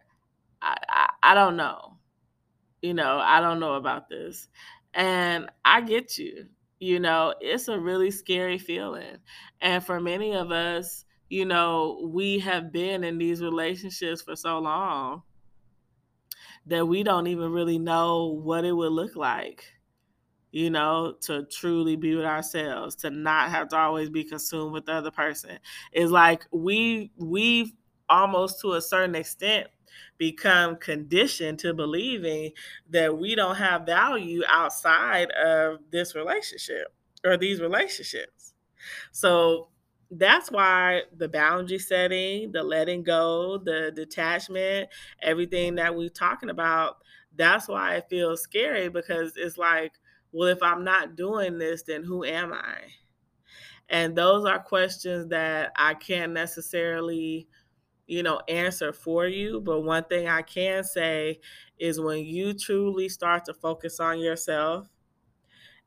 I, 0.62 0.76
I, 0.88 1.08
I 1.22 1.34
don't 1.34 1.56
know. 1.56 1.96
You 2.82 2.94
know, 2.94 3.18
I 3.18 3.40
don't 3.40 3.60
know 3.60 3.74
about 3.74 4.08
this. 4.08 4.48
And 4.94 5.50
I 5.64 5.80
get 5.80 6.18
you. 6.18 6.46
You 6.80 7.00
know, 7.00 7.34
it's 7.40 7.68
a 7.68 7.78
really 7.78 8.10
scary 8.10 8.58
feeling. 8.58 9.18
And 9.60 9.84
for 9.84 10.00
many 10.00 10.34
of 10.34 10.52
us, 10.52 11.04
you 11.28 11.44
know, 11.44 12.08
we 12.12 12.38
have 12.40 12.72
been 12.72 13.04
in 13.04 13.18
these 13.18 13.42
relationships 13.42 14.22
for 14.22 14.36
so 14.36 14.58
long 14.58 15.22
that 16.66 16.86
we 16.86 17.02
don't 17.02 17.26
even 17.26 17.52
really 17.52 17.78
know 17.78 18.26
what 18.26 18.64
it 18.64 18.72
would 18.72 18.92
look 18.92 19.16
like 19.16 19.64
you 20.50 20.70
know, 20.70 21.14
to 21.20 21.44
truly 21.44 21.96
be 21.96 22.14
with 22.14 22.24
ourselves, 22.24 22.94
to 22.96 23.10
not 23.10 23.50
have 23.50 23.68
to 23.68 23.76
always 23.76 24.08
be 24.08 24.24
consumed 24.24 24.72
with 24.72 24.86
the 24.86 24.92
other 24.92 25.10
person. 25.10 25.58
It's 25.92 26.10
like 26.10 26.46
we 26.50 27.10
we've 27.16 27.72
almost 28.08 28.60
to 28.62 28.72
a 28.72 28.80
certain 28.80 29.14
extent 29.14 29.68
become 30.16 30.76
conditioned 30.76 31.58
to 31.58 31.74
believing 31.74 32.52
that 32.88 33.16
we 33.16 33.34
don't 33.34 33.56
have 33.56 33.84
value 33.84 34.42
outside 34.48 35.30
of 35.32 35.78
this 35.90 36.14
relationship 36.14 36.88
or 37.24 37.36
these 37.36 37.60
relationships. 37.60 38.54
So 39.12 39.68
that's 40.10 40.50
why 40.50 41.02
the 41.16 41.28
boundary 41.28 41.78
setting, 41.78 42.52
the 42.52 42.62
letting 42.62 43.02
go, 43.02 43.58
the 43.58 43.92
detachment, 43.94 44.88
everything 45.22 45.74
that 45.76 45.94
we're 45.94 46.08
talking 46.08 46.50
about, 46.50 46.98
that's 47.36 47.68
why 47.68 47.96
it 47.96 48.06
feels 48.08 48.42
scary 48.42 48.88
because 48.88 49.34
it's 49.36 49.58
like, 49.58 49.92
well, 50.32 50.48
if 50.48 50.62
I'm 50.62 50.84
not 50.84 51.16
doing 51.16 51.58
this, 51.58 51.82
then 51.82 52.04
who 52.04 52.24
am 52.24 52.52
I? 52.52 52.78
And 53.88 54.16
those 54.16 54.44
are 54.44 54.58
questions 54.58 55.28
that 55.28 55.72
I 55.76 55.94
can't 55.94 56.32
necessarily, 56.32 57.48
you 58.06 58.22
know, 58.22 58.40
answer 58.48 58.92
for 58.92 59.26
you. 59.26 59.60
But 59.60 59.82
one 59.82 60.04
thing 60.04 60.28
I 60.28 60.42
can 60.42 60.84
say 60.84 61.40
is 61.78 62.00
when 62.00 62.24
you 62.24 62.54
truly 62.54 63.08
start 63.08 63.44
to 63.46 63.54
focus 63.54 64.00
on 64.00 64.20
yourself 64.20 64.88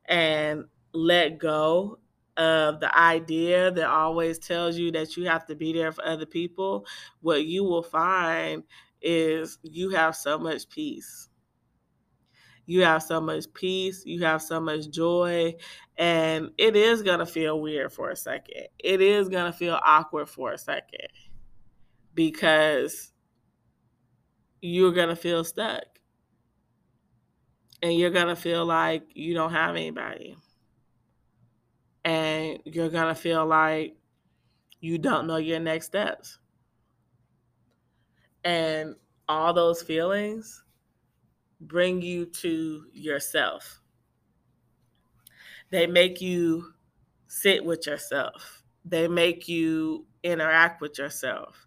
and 0.06 0.64
let 0.92 1.38
go 1.38 1.98
of 2.36 2.80
the 2.80 2.96
idea 2.96 3.70
that 3.70 3.88
always 3.88 4.38
tells 4.38 4.76
you 4.76 4.90
that 4.92 5.16
you 5.16 5.26
have 5.26 5.46
to 5.46 5.54
be 5.54 5.72
there 5.72 5.92
for 5.92 6.04
other 6.04 6.26
people, 6.26 6.86
what 7.20 7.44
you 7.44 7.64
will 7.64 7.82
find 7.82 8.62
is 9.00 9.58
you 9.62 9.90
have 9.90 10.16
so 10.16 10.38
much 10.38 10.68
peace 10.68 11.28
you 12.66 12.82
have 12.84 13.02
so 13.02 13.20
much 13.20 13.52
peace, 13.54 14.04
you 14.06 14.24
have 14.24 14.40
so 14.40 14.60
much 14.60 14.88
joy, 14.88 15.54
and 15.96 16.50
it 16.58 16.76
is 16.76 17.02
going 17.02 17.18
to 17.18 17.26
feel 17.26 17.60
weird 17.60 17.92
for 17.92 18.10
a 18.10 18.16
second. 18.16 18.68
It 18.78 19.00
is 19.00 19.28
going 19.28 19.50
to 19.50 19.56
feel 19.56 19.78
awkward 19.84 20.28
for 20.28 20.52
a 20.52 20.58
second 20.58 21.08
because 22.14 23.12
you're 24.60 24.92
going 24.92 25.08
to 25.08 25.16
feel 25.16 25.44
stuck. 25.44 25.82
And 27.82 27.94
you're 27.94 28.10
going 28.10 28.28
to 28.28 28.36
feel 28.36 28.64
like 28.64 29.02
you 29.12 29.34
don't 29.34 29.52
have 29.52 29.74
anybody. 29.74 30.36
And 32.04 32.58
you're 32.64 32.88
going 32.88 33.08
to 33.08 33.20
feel 33.20 33.46
like 33.46 33.96
you 34.80 34.98
don't 34.98 35.26
know 35.26 35.36
your 35.36 35.60
next 35.60 35.86
steps. 35.86 36.38
And 38.44 38.96
all 39.28 39.52
those 39.52 39.82
feelings 39.82 40.64
bring 41.60 42.02
you 42.02 42.26
to 42.26 42.84
yourself. 42.92 43.80
They 45.70 45.86
make 45.86 46.20
you 46.20 46.74
sit 47.28 47.64
with 47.64 47.86
yourself. 47.86 48.62
They 48.84 49.08
make 49.08 49.48
you 49.48 50.06
interact 50.22 50.80
with 50.80 50.98
yourself. 50.98 51.66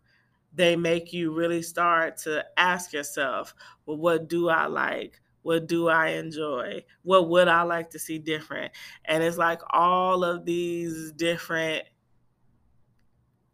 They 0.53 0.75
make 0.75 1.11
you 1.11 1.33
really 1.33 1.61
start 1.61 2.17
to 2.19 2.45
ask 2.57 2.93
yourself, 2.93 3.55
well, 3.85 3.97
what 3.97 4.27
do 4.27 4.49
I 4.49 4.67
like? 4.67 5.21
What 5.45 5.67
do 5.67 5.89
I 5.89 6.13
enjoy? 6.13 6.85
What 7.03 7.29
would 7.29 7.47
I 7.47 7.61
like 7.61 7.91
to 7.91 7.99
see 7.99 8.17
different? 8.17 8.71
And 9.05 9.21
it's 9.21 9.37
like 9.37 9.61
all 9.69 10.23
of 10.23 10.43
these 10.43 11.11
different 11.11 11.83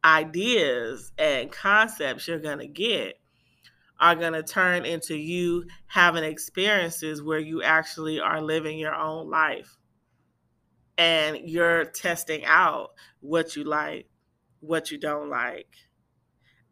ideas 0.02 1.12
and 1.18 1.52
concepts 1.52 2.30
you're 2.30 2.40
going 2.40 2.60
to 2.60 2.68
get 2.68 3.20
are 4.00 4.16
going 4.16 4.32
to 4.32 4.42
turn 4.42 4.86
into 4.86 5.18
you 5.18 5.66
having 5.88 6.24
experiences 6.24 7.22
where 7.22 7.40
you 7.40 7.62
actually 7.62 8.22
are 8.22 8.42
living 8.42 8.80
your 8.80 8.96
own 8.96 9.30
life 9.30 9.78
and 10.98 11.40
you're 11.44 11.84
testing 11.84 12.46
out 12.46 12.92
what 13.20 13.58
you 13.58 13.66
like, 13.66 14.08
what 14.62 14.92
you 14.92 14.98
don't 14.98 15.30
like. 15.30 15.76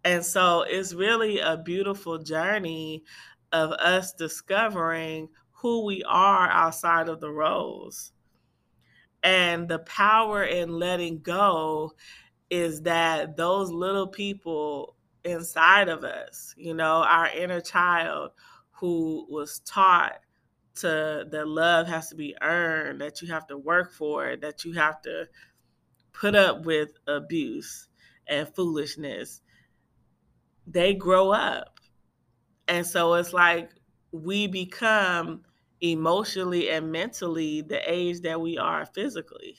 And 0.05 0.23
so 0.25 0.61
it's 0.61 0.93
really 0.93 1.39
a 1.39 1.57
beautiful 1.57 2.19
journey 2.19 3.03
of 3.51 3.71
us 3.71 4.13
discovering 4.13 5.29
who 5.51 5.85
we 5.85 6.03
are 6.03 6.49
outside 6.49 7.09
of 7.09 7.19
the 7.19 7.31
roles. 7.31 8.11
And 9.23 9.67
the 9.67 9.79
power 9.79 10.43
in 10.43 10.69
letting 10.69 11.19
go 11.19 11.93
is 12.49 12.81
that 12.83 13.35
those 13.35 13.69
little 13.69 14.07
people 14.07 14.95
inside 15.23 15.89
of 15.89 16.03
us, 16.03 16.53
you 16.57 16.73
know, 16.73 17.03
our 17.03 17.27
inner 17.27 17.61
child 17.61 18.31
who 18.71 19.25
was 19.29 19.59
taught 19.59 20.19
to 20.75 21.25
that 21.29 21.47
love 21.47 21.87
has 21.87 22.09
to 22.09 22.15
be 22.15 22.35
earned, 22.41 23.01
that 23.01 23.21
you 23.21 23.27
have 23.27 23.45
to 23.47 23.57
work 23.57 23.91
for 23.91 24.27
it, 24.27 24.41
that 24.41 24.63
you 24.63 24.73
have 24.73 25.01
to 25.01 25.27
put 26.13 26.35
up 26.35 26.65
with 26.65 26.89
abuse 27.07 27.89
and 28.27 28.47
foolishness. 28.55 29.41
They 30.65 30.93
grow 30.93 31.31
up. 31.31 31.78
And 32.69 32.85
so 32.85 33.15
it's 33.15 33.33
like 33.33 33.71
we 34.11 34.47
become 34.47 35.41
emotionally 35.81 36.69
and 36.69 36.91
mentally 36.91 37.61
the 37.61 37.81
age 37.91 38.21
that 38.21 38.39
we 38.39 38.57
are 38.57 38.85
physically. 38.85 39.57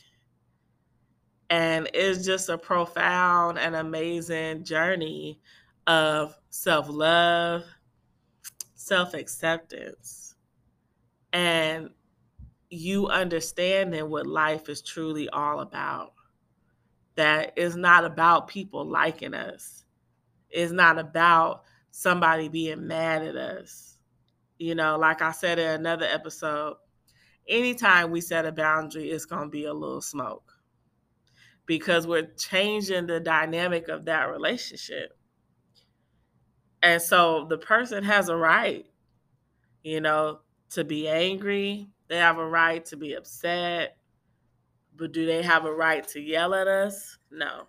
And 1.51 1.91
it's 1.93 2.25
just 2.25 2.49
a 2.49 2.57
profound 2.57 3.59
and 3.59 3.75
amazing 3.75 4.63
journey 4.63 5.41
of 5.89 6.39
self 6.51 6.87
love, 6.89 7.65
self 8.75 9.15
acceptance, 9.15 10.37
and 11.33 11.91
you 12.69 13.09
understanding 13.09 14.09
what 14.09 14.29
life 14.29 14.69
is 14.69 14.83
truly 14.83 15.29
all 15.31 15.61
about. 15.61 16.13
That 17.17 17.55
is 17.57 17.75
not 17.75 18.05
about 18.05 18.47
people 18.47 18.85
liking 18.85 19.35
us, 19.35 19.85
it's 20.49 20.71
not 20.71 20.97
about 20.97 21.65
somebody 21.91 22.49
being 22.49 22.87
mad 22.87 23.23
at 23.23 23.37
us. 23.37 23.99
You 24.59 24.75
know, 24.75 24.99
like 24.99 25.23
I 25.23 25.33
said 25.33 25.59
in 25.59 25.69
another 25.69 26.07
episode, 26.07 26.77
anytime 27.49 28.11
we 28.11 28.21
set 28.21 28.47
a 28.47 28.53
boundary, 28.53 29.11
it's 29.11 29.25
going 29.25 29.45
to 29.45 29.51
be 29.51 29.65
a 29.65 29.75
little 29.75 30.03
smoke 30.03 30.53
because 31.67 32.07
we're 32.07 32.31
changing 32.37 33.07
the 33.07 33.21
dynamic 33.21 33.89
of 33.89 34.05
that 34.07 34.25
relationship. 34.25 35.17
And 36.83 37.01
so 37.01 37.47
the 37.49 37.59
person 37.59 38.05
has 38.05 38.29
a 38.29 38.37
right, 38.37 38.87
you 39.83 40.01
know, 40.01 40.41
to 40.71 40.85
be 40.85 41.09
angry. 41.09 41.89
They 42.09 42.17
have 42.17 42.39
a 42.39 42.47
right 42.47 42.85
to 42.87 42.97
be 42.97 43.15
upset. 43.15 43.97
But 44.97 45.13
do 45.13 45.27
they 45.27 45.43
have 45.43 45.65
a 45.65 45.73
right 45.73 46.07
to 46.09 46.21
yell 46.21 46.55
at 46.55 46.67
us? 46.67 47.19
No. 47.31 47.69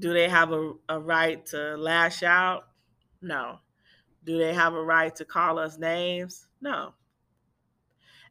Do 0.00 0.12
they 0.12 0.28
have 0.28 0.50
a, 0.50 0.72
a 0.88 0.98
right 0.98 1.44
to 1.46 1.76
lash 1.76 2.22
out? 2.22 2.64
No. 3.22 3.60
Do 4.24 4.38
they 4.38 4.52
have 4.52 4.74
a 4.74 4.82
right 4.82 5.14
to 5.16 5.24
call 5.24 5.58
us 5.58 5.78
names? 5.78 6.48
No. 6.60 6.94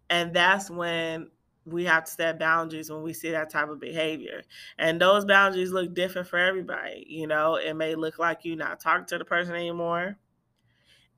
And 0.10 0.34
that's 0.34 0.70
when 0.70 1.30
we 1.66 1.86
have 1.86 2.06
to 2.06 2.12
set 2.12 2.40
boundaries 2.40 2.90
when 2.90 3.04
we 3.04 3.14
see 3.14 3.32
that 3.32 3.50
type 3.50 3.70
of 3.70 3.80
behavior. 3.80 4.42
And 4.78 5.00
those 5.00 5.26
boundaries 5.26 5.72
look 5.72 5.94
different 5.94 6.28
for 6.28 6.40
everybody. 6.40 7.06
You 7.08 7.28
know, 7.28 7.56
it 7.56 7.76
may 7.76 7.96
look 7.96 8.20
like 8.20 8.44
you 8.44 8.56
not 8.56 8.80
talking 8.80 9.06
to 9.08 9.18
the 9.18 9.26
person 9.26 9.56
anymore. 9.56 10.18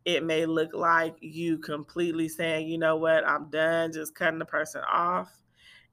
It 0.04 0.24
may 0.24 0.46
look 0.46 0.74
like 0.74 1.16
you 1.22 1.60
completely 1.60 2.28
saying, 2.28 2.68
you 2.68 2.78
know 2.78 2.96
what, 2.96 3.26
I'm 3.26 3.50
done, 3.50 3.94
just 3.94 4.16
cutting 4.16 4.40
the 4.40 4.46
person 4.46 4.82
off. 4.92 5.32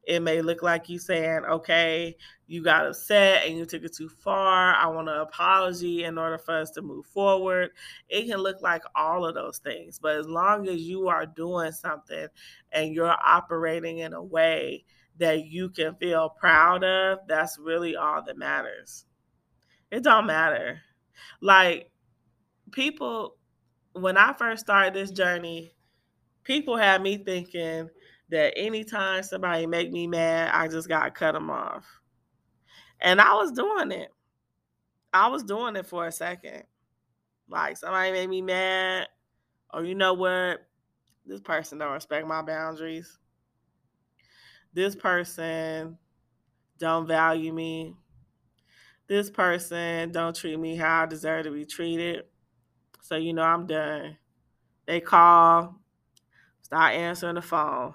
It 0.05 0.21
may 0.21 0.41
look 0.41 0.63
like 0.63 0.89
you 0.89 0.99
saying, 0.99 1.45
okay, 1.45 2.17
you 2.49 2.65
got 2.65 2.87
upset 2.87 3.47
and 3.47 3.57
you 3.57 3.67
took 3.67 3.85
it 3.85 3.95
too 3.95 4.09
far. 4.09 4.75
I 4.75 4.87
want 4.87 5.11
an 5.11 5.19
apology 5.19 6.05
in 6.05 6.17
order 6.17 6.39
for 6.39 6.57
us 6.57 6.71
to 6.73 6.83
move 6.83 7.05
forward. 7.07 7.71
It 8.09 8.27
can 8.27 8.39
look 8.39 8.63
like 8.63 8.83
all 8.95 9.27
of 9.27 9.35
those 9.35 9.59
things. 9.59 9.99
But 9.99 10.17
as 10.17 10.27
long 10.27 10.67
as 10.67 10.81
you 10.81 11.09
are 11.09 11.27
doing 11.27 11.73
something 11.73 12.27
and 12.73 12.95
you're 12.95 13.17
operating 13.25 13.99
in 13.99 14.15
a 14.15 14.23
way 14.23 14.85
that 15.19 15.47
you 15.47 15.69
can 15.69 15.95
feel 15.97 16.31
proud 16.31 16.83
of, 16.85 17.19
that's 17.29 17.59
really 17.59 17.97
all 17.97 18.23
that 18.25 18.39
matters. 18.39 19.05
It 19.91 20.03
don't 20.03 20.27
matter. 20.27 20.81
Like 21.43 21.91
people 22.73 23.37
when 23.93 24.17
I 24.17 24.33
first 24.33 24.65
started 24.65 24.95
this 24.95 25.11
journey, 25.11 25.75
people 26.45 26.77
had 26.77 27.03
me 27.03 27.19
thinking 27.19 27.91
that 28.31 28.55
anytime 28.57 29.23
somebody 29.23 29.67
make 29.67 29.91
me 29.91 30.07
mad, 30.07 30.51
I 30.55 30.69
just 30.69 30.89
got 30.89 31.05
to 31.05 31.11
cut 31.11 31.33
them 31.33 31.51
off. 31.51 31.85
And 33.01 33.21
I 33.21 33.35
was 33.35 33.53
doing 33.53 33.93
it. 33.93 34.13
I 35.13 35.29
was 35.29 35.43
doing 35.43 35.77
it 35.77 35.87
for 35.87 36.07
a 36.07 36.13
second. 36.13 36.65
Like 37.49 37.77
somebody 37.77 38.13
made 38.13 38.29
me 38.29 38.43
mad, 38.43 39.09
or 39.73 39.85
you 39.85 39.95
know 39.95 40.15
what? 40.15 40.67
This 41.25 41.41
person 41.41 41.79
don't 41.79 41.93
respect 41.93 42.27
my 42.27 42.43
boundaries. 42.43 43.19
This 44.73 44.95
person 44.95 45.99
don't 46.79 47.07
value 47.07 47.53
me. 47.53 47.95
This 49.07 49.31
person 49.31 50.13
don't 50.13 50.37
treat 50.37 50.59
me 50.59 50.77
how 50.77 51.03
I 51.03 51.07
deserve 51.07 51.45
to 51.45 51.51
be 51.51 51.65
treated. 51.65 52.25
So 53.01 53.17
you 53.17 53.33
know 53.33 53.43
I'm 53.43 53.67
done. 53.67 54.19
They 54.87 55.01
call, 55.01 55.77
start 56.63 56.95
answering 56.95 57.37
the 57.37 57.43
phone. 57.43 57.95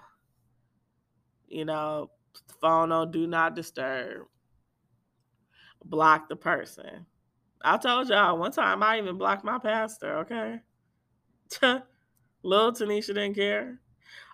You 1.47 1.65
know, 1.65 2.09
phone 2.59 2.91
on 2.91 3.11
do 3.11 3.27
not 3.27 3.55
disturb. 3.55 4.25
Block 5.85 6.29
the 6.29 6.35
person. 6.35 7.05
I 7.61 7.77
told 7.77 8.09
y'all 8.09 8.37
one 8.37 8.51
time 8.51 8.83
I 8.83 8.97
even 8.97 9.17
blocked 9.17 9.45
my 9.45 9.57
pastor, 9.57 10.17
okay? 10.19 10.59
Little 12.43 12.73
Taneshia 12.73 13.07
didn't 13.07 13.35
care. 13.35 13.79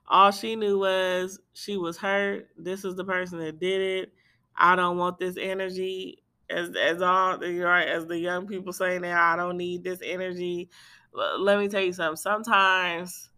All 0.08 0.32
she 0.32 0.56
knew 0.56 0.80
was 0.80 1.40
she 1.54 1.78
was 1.78 1.98
hurt. 1.98 2.48
This 2.58 2.84
is 2.84 2.96
the 2.96 3.04
person 3.04 3.38
that 3.40 3.60
did 3.60 3.82
it. 3.82 4.14
I 4.56 4.76
don't 4.76 4.98
want 4.98 5.20
this 5.20 5.38
energy. 5.40 6.24
As 6.50 6.72
as 6.76 7.02
all 7.04 7.38
right, 7.38 7.88
as 7.88 8.08
the 8.08 8.18
young 8.18 8.48
people 8.48 8.74
say 8.74 8.98
now, 8.98 9.32
I 9.32 9.36
don't 9.36 9.58
need 9.58 9.84
this 9.84 10.00
energy. 10.04 10.70
Let 11.14 11.60
me 11.60 11.68
tell 11.68 11.82
you 11.82 11.94
something. 11.94 12.16
Sometimes 12.16 13.29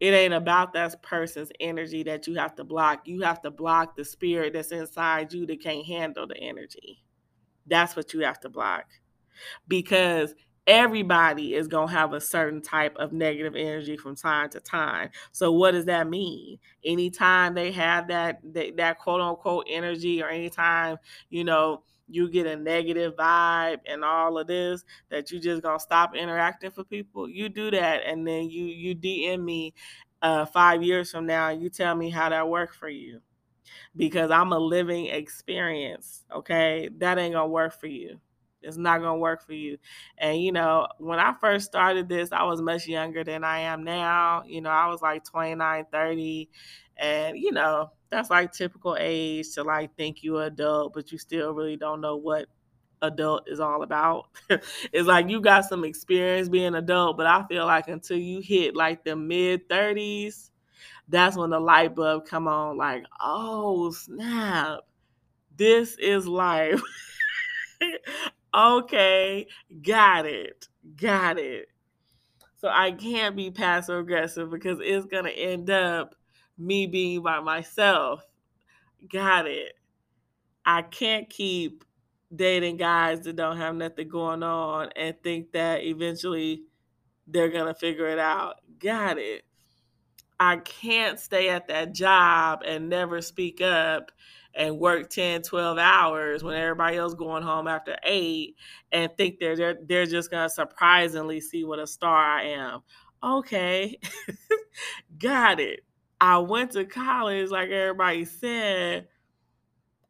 it 0.00 0.12
ain't 0.12 0.34
about 0.34 0.72
that 0.74 1.02
person's 1.02 1.50
energy 1.58 2.02
that 2.02 2.26
you 2.26 2.34
have 2.34 2.54
to 2.56 2.64
block. 2.64 3.06
You 3.06 3.22
have 3.22 3.40
to 3.42 3.50
block 3.50 3.96
the 3.96 4.04
spirit 4.04 4.52
that's 4.52 4.72
inside 4.72 5.32
you 5.32 5.46
that 5.46 5.62
can't 5.62 5.86
handle 5.86 6.26
the 6.26 6.36
energy. 6.36 7.02
That's 7.66 7.96
what 7.96 8.12
you 8.12 8.20
have 8.20 8.40
to 8.40 8.48
block. 8.48 8.84
Because 9.68 10.34
everybody 10.66 11.54
is 11.54 11.68
going 11.68 11.88
to 11.88 11.94
have 11.94 12.12
a 12.12 12.20
certain 12.20 12.60
type 12.60 12.96
of 12.96 13.12
negative 13.12 13.54
energy 13.54 13.96
from 13.96 14.16
time 14.16 14.50
to 14.50 14.60
time. 14.60 15.10
So 15.32 15.52
what 15.52 15.72
does 15.72 15.84
that 15.86 16.08
mean? 16.08 16.58
Anytime 16.84 17.54
they 17.54 17.70
have 17.72 18.08
that 18.08 18.40
that, 18.52 18.76
that 18.76 18.98
quote 18.98 19.20
unquote 19.20 19.66
energy 19.68 20.22
or 20.22 20.28
anytime, 20.28 20.98
you 21.30 21.44
know, 21.44 21.82
you 22.08 22.30
get 22.30 22.46
a 22.46 22.56
negative 22.56 23.14
vibe 23.16 23.78
and 23.86 24.04
all 24.04 24.38
of 24.38 24.46
this 24.46 24.84
that 25.10 25.30
you 25.30 25.40
just 25.40 25.62
to 25.62 25.78
stop 25.78 26.14
interacting 26.14 26.70
for 26.70 26.84
people, 26.84 27.28
you 27.28 27.48
do 27.48 27.70
that 27.70 28.02
and 28.06 28.26
then 28.26 28.48
you 28.50 28.64
you 28.66 28.94
DM 28.94 29.44
me 29.44 29.74
uh 30.22 30.46
5 30.46 30.82
years 30.82 31.10
from 31.10 31.26
now 31.26 31.50
you 31.50 31.68
tell 31.68 31.94
me 31.94 32.08
how 32.10 32.28
that 32.30 32.48
worked 32.48 32.74
for 32.74 32.88
you 32.88 33.20
because 33.96 34.30
I'm 34.30 34.52
a 34.52 34.58
living 34.58 35.06
experience. 35.06 36.24
Okay. 36.32 36.90
That 36.98 37.18
ain't 37.18 37.34
to 37.34 37.46
work 37.46 37.78
for 37.78 37.86
you. 37.86 38.20
It's 38.62 38.76
not 38.76 38.98
to 38.98 39.14
work 39.14 39.44
for 39.46 39.52
you. 39.52 39.78
And, 40.18 40.40
you 40.42 40.50
know, 40.50 40.88
when 40.98 41.20
I 41.20 41.34
first 41.40 41.66
started 41.66 42.08
this, 42.08 42.32
I 42.32 42.42
was 42.44 42.60
much 42.60 42.88
younger 42.88 43.22
than 43.22 43.44
I 43.44 43.60
am 43.60 43.84
now. 43.84 44.42
You 44.46 44.60
know, 44.60 44.70
I 44.70 44.88
was 44.88 45.02
like 45.02 45.24
29, 45.24 45.86
30. 45.92 46.48
And, 46.98 47.36
you 47.38 47.52
know, 47.52 47.90
that's 48.10 48.30
like 48.30 48.52
typical 48.52 48.96
age 48.98 49.52
to 49.54 49.62
like 49.64 49.94
think 49.96 50.22
you're 50.22 50.44
adult, 50.44 50.94
but 50.94 51.12
you 51.12 51.18
still 51.18 51.52
really 51.52 51.76
don't 51.76 52.00
know 52.00 52.16
what 52.16 52.46
adult 53.02 53.48
is 53.48 53.60
all 53.60 53.82
about. 53.82 54.26
it's 54.50 55.06
like 55.08 55.28
you 55.28 55.40
got 55.40 55.64
some 55.64 55.84
experience 55.84 56.48
being 56.48 56.74
adult, 56.74 57.16
but 57.16 57.26
I 57.26 57.44
feel 57.46 57.66
like 57.66 57.88
until 57.88 58.18
you 58.18 58.40
hit 58.40 58.76
like 58.76 59.04
the 59.04 59.16
mid 59.16 59.68
30s, 59.68 60.50
that's 61.08 61.36
when 61.36 61.50
the 61.50 61.60
light 61.60 61.94
bulb 61.94 62.26
come 62.26 62.48
on 62.48 62.76
like 62.76 63.04
oh 63.20 63.90
snap. 63.92 64.80
This 65.56 65.96
is 65.98 66.26
life. 66.26 66.80
Okay 68.54 69.46
got 69.82 70.24
it 70.26 70.68
got 70.96 71.38
it. 71.38 71.68
So 72.56 72.68
i 72.68 72.92
can't 72.92 73.36
be 73.36 73.52
passive 73.52 73.98
aggressive 74.00 74.50
because 74.50 74.80
it's 74.82 75.06
gonna 75.06 75.30
end 75.30 75.70
up 75.70 76.15
me 76.58 76.86
being 76.86 77.22
by 77.22 77.40
myself 77.40 78.24
got 79.12 79.46
it 79.46 79.74
i 80.64 80.82
can't 80.82 81.28
keep 81.30 81.84
dating 82.34 82.76
guys 82.76 83.20
that 83.20 83.36
don't 83.36 83.56
have 83.56 83.74
nothing 83.74 84.08
going 84.08 84.42
on 84.42 84.90
and 84.96 85.14
think 85.22 85.52
that 85.52 85.82
eventually 85.84 86.62
they're 87.26 87.50
gonna 87.50 87.74
figure 87.74 88.08
it 88.08 88.18
out 88.18 88.56
got 88.78 89.18
it 89.18 89.44
I 90.38 90.56
can't 90.58 91.18
stay 91.18 91.48
at 91.48 91.68
that 91.68 91.94
job 91.94 92.62
and 92.66 92.88
never 92.88 93.22
speak 93.22 93.60
up 93.60 94.12
and 94.54 94.78
work 94.78 95.08
10, 95.08 95.42
12 95.42 95.78
hours 95.78 96.42
when 96.42 96.56
everybody 96.56 96.96
else 96.96 97.14
going 97.14 97.42
home 97.42 97.66
after 97.68 97.96
eight 98.02 98.56
and 98.92 99.10
think 99.16 99.38
they're 99.38 99.56
they're, 99.56 99.78
they're 99.86 100.06
just 100.06 100.30
gonna 100.30 100.48
surprisingly 100.50 101.40
see 101.40 101.64
what 101.64 101.78
a 101.78 101.86
star 101.86 102.16
I 102.16 102.42
am. 102.44 102.80
Okay. 103.22 103.98
Got 105.18 105.60
it. 105.60 105.85
I 106.20 106.38
went 106.38 106.72
to 106.72 106.84
college 106.84 107.50
like 107.50 107.70
everybody 107.70 108.24
said, 108.24 109.08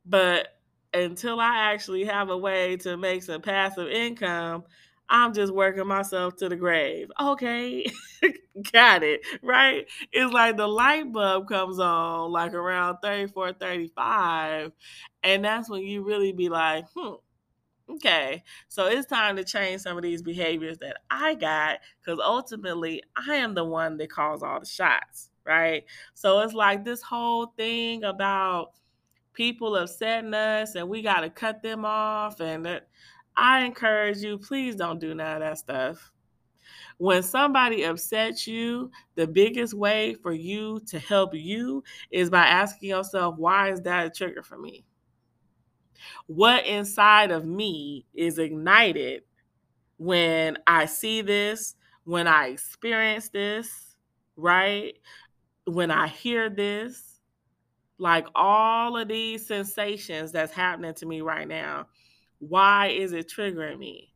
but 0.05 0.49
until 0.95 1.41
I 1.41 1.73
actually 1.73 2.05
have 2.05 2.31
a 2.31 2.37
way 2.39 2.77
to 2.79 2.97
make 2.97 3.23
some 3.23 3.43
passive 3.43 3.89
income, 3.89 4.65
I'm 5.09 5.33
just 5.35 5.53
working 5.53 5.87
myself 5.87 6.37
to 6.37 6.49
the 6.49 6.57
grave. 6.57 7.11
Okay, 7.21 7.87
got 8.73 9.03
it, 9.03 9.21
right? 9.43 9.87
It's 10.13 10.33
like 10.33 10.57
the 10.57 10.67
light 10.67 11.13
bulb 11.13 11.49
comes 11.49 11.79
on 11.79 12.33
like 12.33 12.55
around 12.55 12.99
34, 13.03 13.53
35. 13.53 14.73
And 15.23 15.45
that's 15.45 15.69
when 15.69 15.83
you 15.83 16.03
really 16.03 16.33
be 16.33 16.49
like, 16.49 16.87
hmm, 16.97 17.15
okay, 17.91 18.43
so 18.69 18.87
it's 18.87 19.07
time 19.07 19.37
to 19.37 19.45
change 19.45 19.83
some 19.83 19.97
of 19.97 20.03
these 20.05 20.23
behaviors 20.23 20.79
that 20.79 20.99
I 21.11 21.35
got 21.35 21.81
because 22.05 22.21
ultimately 22.23 23.03
I 23.17 23.37
am 23.37 23.55
the 23.55 23.65
one 23.65 23.97
that 23.99 24.11
calls 24.11 24.43
all 24.43 24.61
the 24.61 24.67
shots, 24.67 25.31
right? 25.47 25.85
So 26.15 26.41
it's 26.41 26.55
like 26.55 26.85
this 26.85 27.03
whole 27.03 27.47
thing 27.57 28.05
about 28.05 28.73
people 29.33 29.77
upsetting 29.77 30.35
us 30.35 30.75
and 30.75 30.89
we 30.89 31.03
got 31.03 31.21
to 31.21 31.31
cut 31.31 31.63
them 31.63 31.85
off 31.85 32.41
and 32.41 32.65
that 32.67 32.89
I 33.37 33.61
encourage 33.61 34.19
you, 34.19 34.39
please 34.39 34.77
don't 34.77 34.99
do 34.99 35.15
none 35.15 35.35
of 35.35 35.41
that 35.41 35.59
stuff. 35.59 36.11
When 36.99 37.23
somebody 37.23 37.85
upsets 37.85 38.47
you, 38.47 38.91
the 39.15 39.27
biggest 39.27 39.75
way 39.75 40.15
for 40.15 40.33
you 40.33 40.81
to 40.87 40.99
help 40.99 41.35
you 41.35 41.85
is 42.11 42.31
by 42.31 42.47
asking 42.47 42.89
yourself, 42.89 43.37
why 43.37 43.71
is 43.71 43.83
that 43.83 44.07
a 44.07 44.11
trigger 44.11 44.43
for 44.43 44.57
me? 44.57 44.85
What 46.27 46.65
inside 46.67 47.31
of 47.31 47.45
me 47.45 48.07
is 48.15 48.39
ignited 48.39 49.23
when 49.99 50.59
I 50.67 50.87
see 50.87 51.21
this, 51.21 51.77
when 52.05 52.27
I 52.27 52.49
experience 52.49 53.29
this, 53.29 53.97
right? 54.37 54.95
When 55.67 55.91
I 55.91 56.09
hear 56.09 56.49
this, 56.49 57.21
like 57.99 58.27
all 58.35 58.97
of 58.97 59.09
these 59.09 59.47
sensations 59.47 60.33
that's 60.33 60.53
happening 60.53 60.95
to 60.95 61.07
me 61.07 61.21
right 61.23 61.49
now 61.49 61.87
why 62.39 62.89
is 62.89 63.13
it 63.13 63.31
triggering 63.31 63.79
me? 63.79 64.13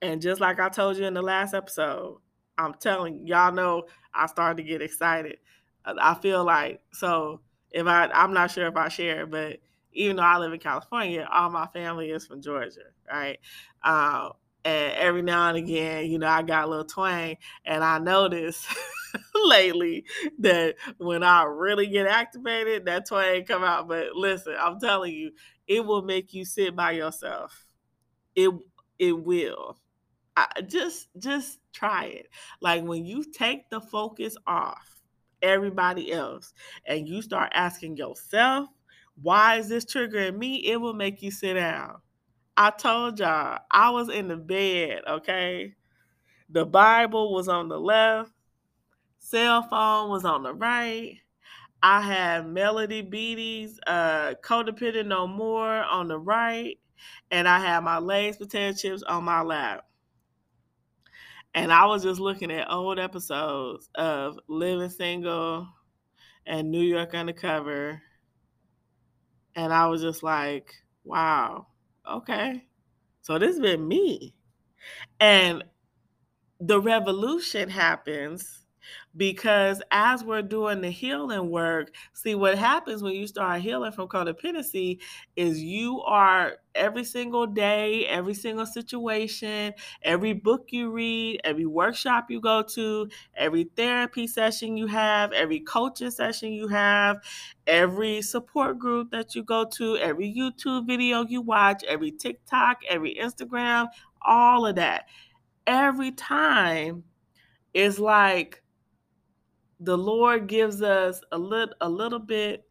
And 0.00 0.22
just 0.22 0.40
like 0.40 0.60
I 0.60 0.68
told 0.68 0.96
you 0.96 1.04
in 1.04 1.14
the 1.14 1.22
last 1.22 1.54
episode, 1.54 2.18
I'm 2.56 2.74
telling 2.74 3.26
y'all 3.26 3.52
know 3.52 3.84
I 4.14 4.26
started 4.26 4.62
to 4.62 4.68
get 4.68 4.82
excited. 4.82 5.38
I 5.84 6.14
feel 6.14 6.44
like 6.44 6.80
so 6.92 7.40
if 7.70 7.86
I 7.86 8.08
I'm 8.12 8.32
not 8.32 8.50
sure 8.50 8.66
if 8.66 8.76
I 8.76 8.88
share, 8.88 9.26
but 9.26 9.58
even 9.92 10.16
though 10.16 10.22
I 10.22 10.38
live 10.38 10.52
in 10.52 10.60
California, 10.60 11.28
all 11.30 11.50
my 11.50 11.66
family 11.68 12.10
is 12.10 12.26
from 12.26 12.42
Georgia, 12.42 12.80
right? 13.10 13.38
Um, 13.82 14.32
and 14.68 14.94
every 14.94 15.22
now 15.22 15.48
and 15.48 15.56
again, 15.58 16.06
you 16.10 16.18
know, 16.18 16.28
I 16.28 16.42
got 16.42 16.64
a 16.64 16.68
little 16.68 16.84
twang, 16.84 17.36
and 17.64 17.82
I 17.82 17.98
notice 17.98 18.66
lately 19.34 20.04
that 20.40 20.76
when 20.98 21.22
I 21.22 21.44
really 21.44 21.86
get 21.86 22.06
activated, 22.06 22.84
that 22.84 23.06
twang 23.06 23.44
come 23.44 23.64
out. 23.64 23.88
But 23.88 24.14
listen, 24.14 24.54
I'm 24.58 24.78
telling 24.78 25.14
you, 25.14 25.32
it 25.66 25.84
will 25.84 26.02
make 26.02 26.34
you 26.34 26.44
sit 26.44 26.76
by 26.76 26.92
yourself. 26.92 27.66
It 28.34 28.50
it 28.98 29.12
will. 29.12 29.78
I, 30.36 30.46
just 30.66 31.08
just 31.18 31.58
try 31.72 32.04
it. 32.04 32.28
Like 32.60 32.84
when 32.84 33.04
you 33.04 33.24
take 33.24 33.70
the 33.70 33.80
focus 33.80 34.36
off 34.46 35.00
everybody 35.40 36.12
else 36.12 36.52
and 36.84 37.08
you 37.08 37.22
start 37.22 37.52
asking 37.54 37.96
yourself, 37.96 38.68
why 39.20 39.56
is 39.56 39.68
this 39.68 39.84
triggering 39.84 40.36
me? 40.36 40.56
It 40.66 40.80
will 40.80 40.94
make 40.94 41.22
you 41.22 41.30
sit 41.30 41.54
down. 41.54 41.96
I 42.60 42.70
told 42.70 43.20
y'all, 43.20 43.60
I 43.70 43.90
was 43.90 44.08
in 44.08 44.26
the 44.26 44.36
bed, 44.36 45.02
okay? 45.08 45.74
The 46.50 46.66
Bible 46.66 47.32
was 47.32 47.46
on 47.46 47.68
the 47.68 47.78
left, 47.78 48.32
cell 49.20 49.62
phone 49.62 50.10
was 50.10 50.24
on 50.24 50.42
the 50.42 50.52
right. 50.52 51.18
I 51.84 52.00
had 52.00 52.48
Melody 52.48 53.00
Beattie's 53.00 53.78
uh, 53.86 54.34
Codependent 54.42 55.06
No 55.06 55.28
More 55.28 55.84
on 55.84 56.08
the 56.08 56.18
right, 56.18 56.76
and 57.30 57.46
I 57.46 57.60
had 57.60 57.84
my 57.84 57.98
Lay's 57.98 58.38
potato 58.38 58.76
chips 58.76 59.04
on 59.04 59.22
my 59.22 59.42
lap. 59.42 59.84
And 61.54 61.72
I 61.72 61.86
was 61.86 62.02
just 62.02 62.18
looking 62.18 62.50
at 62.50 62.72
old 62.72 62.98
episodes 62.98 63.88
of 63.94 64.36
Living 64.48 64.90
Single 64.90 65.68
and 66.44 66.72
New 66.72 66.82
York 66.82 67.14
Undercover. 67.14 68.02
And 69.54 69.72
I 69.72 69.86
was 69.86 70.02
just 70.02 70.24
like, 70.24 70.74
wow, 71.04 71.68
okay. 72.08 72.64
So 73.22 73.38
this 73.38 73.50
has 73.50 73.60
been 73.60 73.86
me. 73.86 74.34
And 75.20 75.64
the 76.60 76.80
revolution 76.80 77.68
happens 77.68 78.66
because 79.18 79.82
as 79.90 80.22
we're 80.22 80.42
doing 80.42 80.80
the 80.80 80.90
healing 80.90 81.50
work, 81.50 81.92
see 82.12 82.36
what 82.36 82.56
happens 82.56 83.02
when 83.02 83.14
you 83.14 83.26
start 83.26 83.60
healing 83.60 83.90
from 83.90 84.06
codependency 84.08 85.00
is 85.34 85.60
you 85.60 86.00
are 86.02 86.54
every 86.76 87.02
single 87.02 87.44
day, 87.44 88.06
every 88.06 88.32
single 88.32 88.64
situation, 88.64 89.74
every 90.02 90.32
book 90.32 90.68
you 90.68 90.90
read, 90.90 91.40
every 91.42 91.66
workshop 91.66 92.30
you 92.30 92.40
go 92.40 92.62
to, 92.62 93.08
every 93.34 93.64
therapy 93.76 94.28
session 94.28 94.76
you 94.76 94.86
have, 94.86 95.32
every 95.32 95.60
coaching 95.60 96.12
session 96.12 96.52
you 96.52 96.68
have, 96.68 97.18
every 97.66 98.22
support 98.22 98.78
group 98.78 99.10
that 99.10 99.34
you 99.34 99.42
go 99.42 99.64
to, 99.64 99.96
every 99.96 100.32
YouTube 100.32 100.86
video 100.86 101.26
you 101.26 101.42
watch, 101.42 101.82
every 101.88 102.12
TikTok, 102.12 102.82
every 102.88 103.16
Instagram, 103.16 103.88
all 104.22 104.64
of 104.64 104.76
that. 104.76 105.06
Every 105.66 106.12
time 106.12 107.02
is 107.74 107.98
like 107.98 108.62
the 109.80 109.96
Lord 109.96 110.46
gives 110.46 110.82
us 110.82 111.20
a 111.32 111.38
little 111.38 111.74
a 111.80 111.88
little 111.88 112.18
bit 112.18 112.64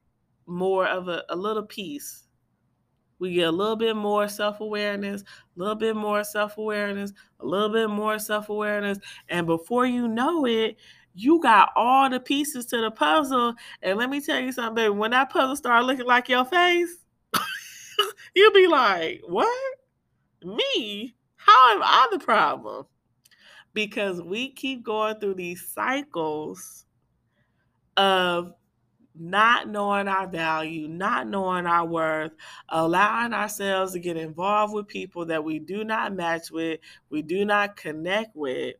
more 0.45 0.87
of 0.87 1.07
a, 1.07 1.23
a 1.29 1.35
little 1.35 1.63
piece. 1.63 2.23
We 3.19 3.33
get 3.33 3.47
a 3.47 3.51
little 3.51 3.75
bit 3.75 3.95
more 3.95 4.27
self-awareness, 4.27 5.21
a 5.23 5.59
little 5.59 5.75
bit 5.75 5.95
more 5.95 6.23
self-awareness, 6.23 7.11
a 7.39 7.45
little 7.45 7.69
bit 7.69 7.89
more 7.89 8.19
self-awareness. 8.19 8.99
And 9.29 9.47
before 9.47 9.87
you 9.87 10.07
know 10.07 10.45
it, 10.45 10.77
you 11.15 11.41
got 11.41 11.71
all 11.75 12.09
the 12.11 12.19
pieces 12.19 12.67
to 12.67 12.79
the 12.79 12.91
puzzle. 12.91 13.55
And 13.81 13.97
let 13.97 14.11
me 14.11 14.21
tell 14.21 14.39
you 14.39 14.51
something, 14.51 14.75
baby. 14.75 14.89
When 14.89 15.11
that 15.11 15.31
puzzle 15.31 15.55
start 15.55 15.85
looking 15.85 16.05
like 16.05 16.29
your 16.29 16.45
face, 16.45 16.95
you'll 18.35 18.53
be 18.53 18.67
like, 18.67 19.21
what? 19.25 19.77
Me? 20.43 21.15
How 21.37 21.75
am 21.75 21.81
I 21.81 22.07
the 22.11 22.19
problem? 22.19 22.85
Because 23.73 24.21
we 24.21 24.51
keep 24.51 24.83
going 24.83 25.19
through 25.19 25.35
these 25.35 25.67
cycles 25.67 26.85
of 27.97 28.53
not 29.19 29.67
knowing 29.67 30.07
our 30.07 30.27
value, 30.27 30.87
not 30.87 31.27
knowing 31.27 31.65
our 31.65 31.85
worth, 31.85 32.31
allowing 32.69 33.33
ourselves 33.33 33.93
to 33.93 33.99
get 33.99 34.17
involved 34.17 34.73
with 34.73 34.87
people 34.87 35.25
that 35.25 35.43
we 35.43 35.59
do 35.59 35.83
not 35.83 36.13
match 36.13 36.51
with, 36.51 36.79
we 37.09 37.21
do 37.21 37.43
not 37.43 37.75
connect 37.75 38.35
with. 38.35 38.75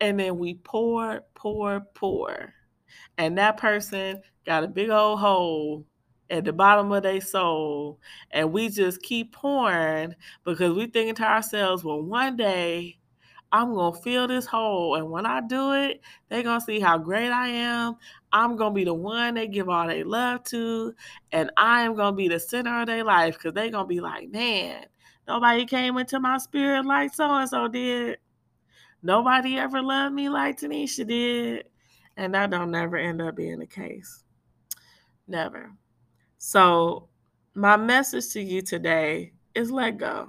And 0.00 0.20
then 0.20 0.38
we 0.38 0.54
pour, 0.54 1.22
pour, 1.34 1.80
pour. 1.94 2.54
And 3.18 3.38
that 3.38 3.56
person 3.56 4.22
got 4.46 4.64
a 4.64 4.68
big 4.68 4.90
old 4.90 5.20
hole 5.20 5.86
at 6.30 6.44
the 6.44 6.52
bottom 6.52 6.92
of 6.92 7.02
their 7.02 7.20
soul. 7.20 7.98
And 8.30 8.52
we 8.52 8.68
just 8.68 9.02
keep 9.02 9.32
pouring 9.32 10.14
because 10.44 10.74
we 10.74 10.86
thinking 10.86 11.14
to 11.16 11.24
ourselves, 11.24 11.84
well, 11.84 12.02
one 12.02 12.36
day 12.36 12.99
I'm 13.52 13.74
to 13.74 13.92
fill 14.00 14.28
this 14.28 14.46
hole. 14.46 14.94
And 14.94 15.10
when 15.10 15.26
I 15.26 15.40
do 15.40 15.72
it, 15.72 16.00
they're 16.28 16.42
to 16.60 16.60
see 16.60 16.80
how 16.80 16.98
great 16.98 17.30
I 17.30 17.48
am. 17.48 17.96
I'm 18.32 18.56
to 18.58 18.70
be 18.70 18.84
the 18.84 18.94
one 18.94 19.34
they 19.34 19.48
give 19.48 19.68
all 19.68 19.88
their 19.88 20.04
love 20.04 20.44
to. 20.44 20.94
And 21.32 21.50
I 21.56 21.82
am 21.82 21.96
to 21.96 22.12
be 22.12 22.28
the 22.28 22.38
center 22.38 22.80
of 22.80 22.86
their 22.86 23.04
life 23.04 23.34
because 23.34 23.54
they're 23.54 23.70
to 23.70 23.84
be 23.84 24.00
like, 24.00 24.30
man, 24.30 24.86
nobody 25.26 25.66
came 25.66 25.98
into 25.98 26.20
my 26.20 26.38
spirit 26.38 26.84
like 26.86 27.12
so 27.12 27.28
and 27.30 27.48
so 27.48 27.66
did. 27.66 28.18
Nobody 29.02 29.56
ever 29.58 29.82
loved 29.82 30.14
me 30.14 30.28
like 30.28 30.60
Taneshia 30.60 31.06
did. 31.06 31.64
And 32.16 32.34
that 32.34 32.50
don't 32.50 32.70
never 32.70 32.96
end 32.96 33.22
up 33.22 33.36
being 33.36 33.58
the 33.58 33.66
case. 33.66 34.24
Never. 35.26 35.72
So, 36.38 37.08
my 37.54 37.76
message 37.76 38.32
to 38.32 38.42
you 38.42 38.62
today 38.62 39.32
is 39.54 39.70
let 39.70 39.98
go. 39.98 40.28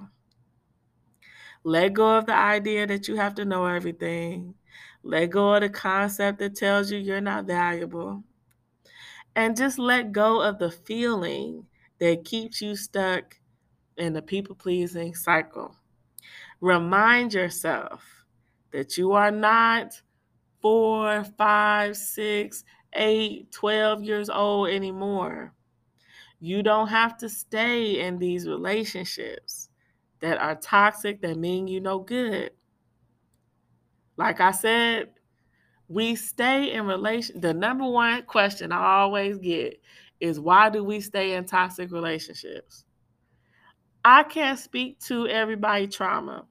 Let 1.64 1.92
go 1.92 2.18
of 2.18 2.26
the 2.26 2.34
idea 2.34 2.86
that 2.88 3.06
you 3.06 3.16
have 3.16 3.34
to 3.36 3.44
know 3.44 3.66
everything. 3.66 4.54
Let 5.04 5.30
go 5.30 5.54
of 5.54 5.60
the 5.60 5.68
concept 5.68 6.38
that 6.40 6.56
tells 6.56 6.90
you 6.90 6.98
you're 6.98 7.20
not 7.20 7.44
valuable. 7.44 8.24
And 9.36 9.56
just 9.56 9.78
let 9.78 10.12
go 10.12 10.42
of 10.42 10.58
the 10.58 10.70
feeling 10.70 11.66
that 11.98 12.24
keeps 12.24 12.60
you 12.60 12.74
stuck 12.74 13.38
in 13.96 14.12
the 14.12 14.22
people 14.22 14.56
pleasing 14.56 15.14
cycle. 15.14 15.76
Remind 16.60 17.32
yourself 17.32 18.04
that 18.72 18.96
you 18.96 19.12
are 19.12 19.30
not 19.30 20.02
four, 20.60 21.24
five, 21.38 21.96
six, 21.96 22.64
eight, 22.94 23.52
12 23.52 24.02
years 24.02 24.28
old 24.28 24.68
anymore. 24.68 25.52
You 26.40 26.62
don't 26.62 26.88
have 26.88 27.16
to 27.18 27.28
stay 27.28 28.00
in 28.00 28.18
these 28.18 28.48
relationships 28.48 29.68
that 30.22 30.38
are 30.38 30.54
toxic, 30.54 31.20
that 31.20 31.36
mean 31.36 31.68
you 31.68 31.80
no 31.80 31.98
good. 31.98 32.52
Like 34.16 34.40
I 34.40 34.52
said, 34.52 35.10
we 35.88 36.14
stay 36.14 36.72
in 36.72 36.86
relation. 36.86 37.40
The 37.40 37.52
number 37.52 37.84
one 37.84 38.22
question 38.22 38.72
I 38.72 39.00
always 39.00 39.38
get 39.38 39.80
is 40.20 40.40
why 40.40 40.70
do 40.70 40.84
we 40.84 41.00
stay 41.00 41.34
in 41.34 41.44
toxic 41.44 41.90
relationships? 41.90 42.84
I 44.04 44.22
can't 44.22 44.58
speak 44.58 45.00
to 45.00 45.28
everybody 45.28 45.86
trauma, 45.86 46.46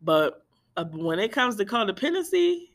but 0.00 0.44
uh, 0.76 0.84
when 0.84 1.18
it 1.18 1.32
comes 1.32 1.56
to 1.56 1.64
codependency, 1.64 2.68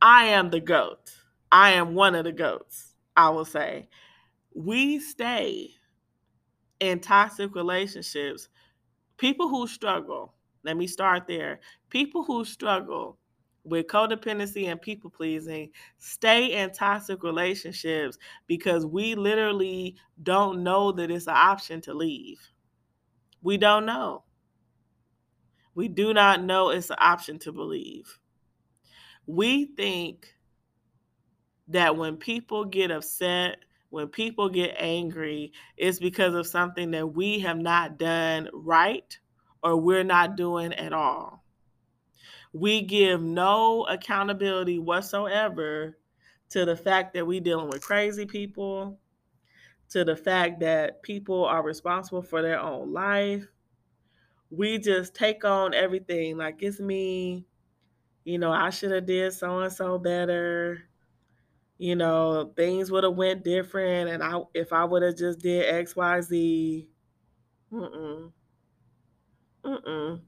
I 0.00 0.26
am 0.26 0.50
the 0.50 0.60
goat. 0.60 1.10
I 1.50 1.72
am 1.72 1.94
one 1.94 2.14
of 2.14 2.24
the 2.24 2.32
goats, 2.32 2.94
I 3.16 3.30
will 3.30 3.46
say. 3.46 3.88
We 4.54 4.98
stay 5.00 5.70
in 6.80 7.00
toxic 7.00 7.54
relationships, 7.54 8.48
people 9.16 9.48
who 9.48 9.66
struggle, 9.66 10.34
let 10.64 10.76
me 10.76 10.86
start 10.86 11.26
there. 11.26 11.60
People 11.90 12.22
who 12.24 12.44
struggle 12.44 13.18
with 13.64 13.86
codependency 13.86 14.70
and 14.70 14.80
people 14.80 15.10
pleasing 15.10 15.70
stay 15.98 16.52
in 16.52 16.72
toxic 16.72 17.22
relationships 17.22 18.18
because 18.46 18.86
we 18.86 19.14
literally 19.14 19.96
don't 20.22 20.62
know 20.62 20.92
that 20.92 21.10
it's 21.10 21.26
an 21.26 21.36
option 21.36 21.80
to 21.82 21.94
leave. 21.94 22.40
We 23.42 23.56
don't 23.56 23.86
know. 23.86 24.24
We 25.74 25.88
do 25.88 26.12
not 26.12 26.42
know 26.42 26.70
it's 26.70 26.90
an 26.90 26.96
option 26.98 27.38
to 27.40 27.52
believe. 27.52 28.18
We 29.26 29.66
think 29.66 30.34
that 31.68 31.96
when 31.96 32.16
people 32.16 32.64
get 32.64 32.90
upset 32.90 33.58
when 33.90 34.08
people 34.08 34.48
get 34.48 34.74
angry, 34.78 35.52
it's 35.76 35.98
because 35.98 36.34
of 36.34 36.46
something 36.46 36.90
that 36.90 37.14
we 37.14 37.40
have 37.40 37.58
not 37.58 37.98
done 37.98 38.48
right 38.52 39.18
or 39.62 39.76
we're 39.76 40.04
not 40.04 40.36
doing 40.36 40.72
at 40.74 40.92
all. 40.92 41.44
We 42.52 42.82
give 42.82 43.22
no 43.22 43.84
accountability 43.86 44.78
whatsoever 44.78 45.96
to 46.50 46.64
the 46.64 46.76
fact 46.76 47.14
that 47.14 47.26
we're 47.26 47.40
dealing 47.40 47.68
with 47.68 47.82
crazy 47.82 48.26
people, 48.26 48.98
to 49.90 50.04
the 50.04 50.16
fact 50.16 50.60
that 50.60 51.02
people 51.02 51.44
are 51.44 51.62
responsible 51.62 52.22
for 52.22 52.42
their 52.42 52.60
own 52.60 52.92
life. 52.92 53.46
We 54.50 54.78
just 54.78 55.14
take 55.14 55.44
on 55.44 55.74
everything 55.74 56.38
like 56.38 56.62
it's 56.62 56.80
me. 56.80 57.46
You 58.24 58.38
know, 58.38 58.50
I 58.50 58.70
should 58.70 58.92
have 58.92 59.06
did 59.06 59.32
so 59.32 59.60
and 59.60 59.72
so 59.72 59.98
better 59.98 60.88
you 61.78 61.94
know, 61.96 62.52
things 62.56 62.90
would 62.90 63.04
have 63.04 63.14
went 63.16 63.44
different 63.44 64.10
and 64.10 64.22
I 64.22 64.40
if 64.54 64.72
I 64.72 64.84
would 64.84 65.02
have 65.02 65.16
just 65.16 65.40
did 65.40 65.66
XYZ. 65.66 66.88
Mm-mm. 67.72 68.32
Mm-mm. 69.64 70.20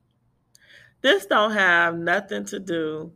This 1.03 1.27
don't 1.27 1.53
have 1.53 1.97
nothing 1.99 2.45
to 2.47 2.59
do 2.61 3.13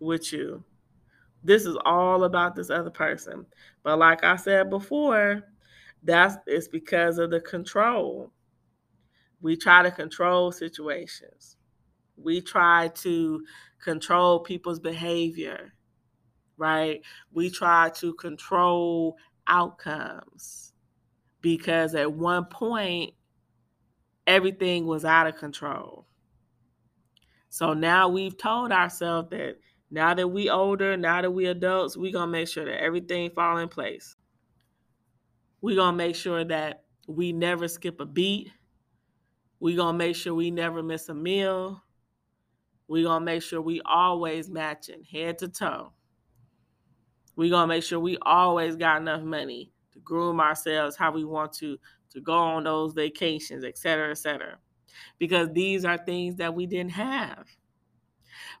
with 0.00 0.32
you. 0.32 0.64
This 1.44 1.66
is 1.66 1.76
all 1.84 2.24
about 2.24 2.56
this 2.56 2.70
other 2.70 2.90
person. 2.90 3.46
But 3.82 3.98
like 3.98 4.24
I 4.24 4.36
said 4.36 4.70
before, 4.70 5.42
that's 6.02 6.36
it's 6.46 6.68
because 6.68 7.18
of 7.18 7.30
the 7.30 7.40
control. 7.40 8.32
We 9.40 9.56
try 9.56 9.82
to 9.82 9.90
control 9.90 10.52
situations. 10.52 11.56
We 12.16 12.40
try 12.40 12.88
to 12.96 13.44
control 13.82 14.40
people's 14.40 14.80
behavior 14.80 15.72
right? 16.58 17.00
We 17.32 17.50
try 17.50 17.90
to 17.96 18.14
control 18.14 19.16
outcomes 19.46 20.72
because 21.40 21.94
at 21.94 22.12
one 22.12 22.44
point, 22.46 23.14
everything 24.26 24.86
was 24.86 25.04
out 25.04 25.26
of 25.26 25.36
control. 25.36 26.06
So 27.48 27.72
now 27.72 28.08
we've 28.08 28.36
told 28.36 28.72
ourselves 28.72 29.30
that 29.30 29.56
now 29.90 30.12
that 30.12 30.28
we 30.28 30.50
older, 30.50 30.96
now 30.96 31.22
that 31.22 31.30
we 31.30 31.46
adults, 31.46 31.96
we're 31.96 32.12
gonna 32.12 32.30
make 32.30 32.48
sure 32.48 32.66
that 32.66 32.82
everything 32.82 33.30
fall 33.30 33.56
in 33.56 33.68
place. 33.68 34.16
We're 35.62 35.76
gonna 35.76 35.96
make 35.96 36.14
sure 36.14 36.44
that 36.44 36.84
we 37.06 37.32
never 37.32 37.68
skip 37.68 38.00
a 38.00 38.06
beat. 38.06 38.50
We're 39.60 39.76
to 39.76 39.92
make 39.92 40.14
sure 40.14 40.34
we 40.34 40.50
never 40.50 40.82
miss 40.82 41.08
a 41.08 41.14
meal. 41.14 41.82
We're 42.86 43.08
to 43.08 43.20
make 43.20 43.42
sure 43.42 43.60
we 43.60 43.80
always 43.84 44.48
matching 44.48 45.02
head 45.02 45.38
to 45.38 45.48
toe. 45.48 45.92
We 47.38 47.48
to 47.50 47.66
make 47.68 47.84
sure 47.84 48.00
we 48.00 48.18
always 48.22 48.74
got 48.74 49.00
enough 49.00 49.22
money 49.22 49.70
to 49.92 50.00
groom 50.00 50.40
ourselves 50.40 50.96
how 50.96 51.12
we 51.12 51.24
want 51.24 51.52
to, 51.52 51.78
to 52.10 52.20
go 52.20 52.36
on 52.36 52.64
those 52.64 52.94
vacations, 52.94 53.62
et 53.62 53.78
cetera, 53.78 54.10
et 54.10 54.18
cetera. 54.18 54.58
Because 55.18 55.48
these 55.52 55.84
are 55.84 55.98
things 55.98 56.34
that 56.36 56.52
we 56.52 56.66
didn't 56.66 56.90
have. 56.90 57.46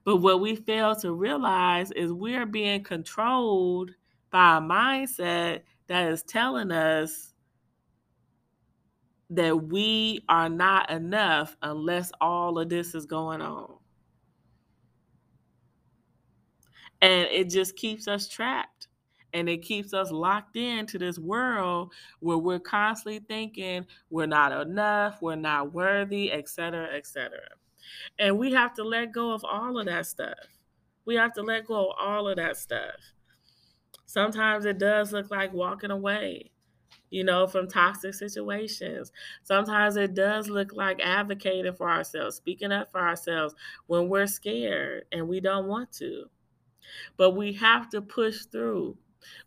But 0.04 0.18
what 0.18 0.40
we 0.40 0.54
fail 0.54 0.94
to 0.96 1.12
realize 1.12 1.90
is 1.90 2.12
we're 2.12 2.46
being 2.46 2.84
controlled 2.84 3.90
by 4.30 4.58
a 4.58 4.60
mindset 4.60 5.62
that 5.88 6.12
is 6.12 6.22
telling 6.22 6.70
us 6.70 7.34
that 9.30 9.56
we 9.56 10.24
are 10.28 10.48
not 10.48 10.88
enough 10.88 11.56
unless 11.62 12.12
all 12.20 12.60
of 12.60 12.68
this 12.68 12.94
is 12.94 13.06
going 13.06 13.42
on. 13.42 13.74
And 17.00 17.28
it 17.30 17.48
just 17.48 17.76
keeps 17.76 18.08
us 18.08 18.28
trapped 18.28 18.88
and 19.32 19.48
it 19.48 19.58
keeps 19.58 19.92
us 19.92 20.10
locked 20.10 20.56
into 20.56 20.98
this 20.98 21.18
world 21.18 21.92
where 22.20 22.38
we're 22.38 22.58
constantly 22.58 23.20
thinking 23.20 23.86
we're 24.10 24.26
not 24.26 24.52
enough, 24.52 25.20
we're 25.20 25.36
not 25.36 25.72
worthy, 25.72 26.32
etc., 26.32 26.88
etc. 26.96 27.38
And 28.18 28.38
we 28.38 28.52
have 28.52 28.74
to 28.74 28.84
let 28.84 29.12
go 29.12 29.32
of 29.32 29.44
all 29.44 29.78
of 29.78 29.86
that 29.86 30.06
stuff. 30.06 30.38
We 31.04 31.14
have 31.16 31.32
to 31.34 31.42
let 31.42 31.66
go 31.66 31.90
of 31.90 31.96
all 31.98 32.28
of 32.28 32.36
that 32.36 32.56
stuff. 32.56 32.94
Sometimes 34.06 34.64
it 34.64 34.78
does 34.78 35.12
look 35.12 35.30
like 35.30 35.52
walking 35.52 35.90
away, 35.90 36.50
you 37.10 37.24
know, 37.24 37.46
from 37.46 37.68
toxic 37.68 38.14
situations. 38.14 39.12
Sometimes 39.42 39.96
it 39.96 40.14
does 40.14 40.48
look 40.48 40.72
like 40.74 41.00
advocating 41.02 41.74
for 41.74 41.90
ourselves, 41.90 42.36
speaking 42.36 42.72
up 42.72 42.90
for 42.90 43.00
ourselves 43.00 43.54
when 43.86 44.08
we're 44.08 44.26
scared 44.26 45.04
and 45.12 45.28
we 45.28 45.40
don't 45.40 45.66
want 45.66 45.92
to. 45.92 46.24
But 47.16 47.30
we 47.30 47.52
have 47.54 47.88
to 47.90 48.00
push 48.00 48.44
through. 48.46 48.96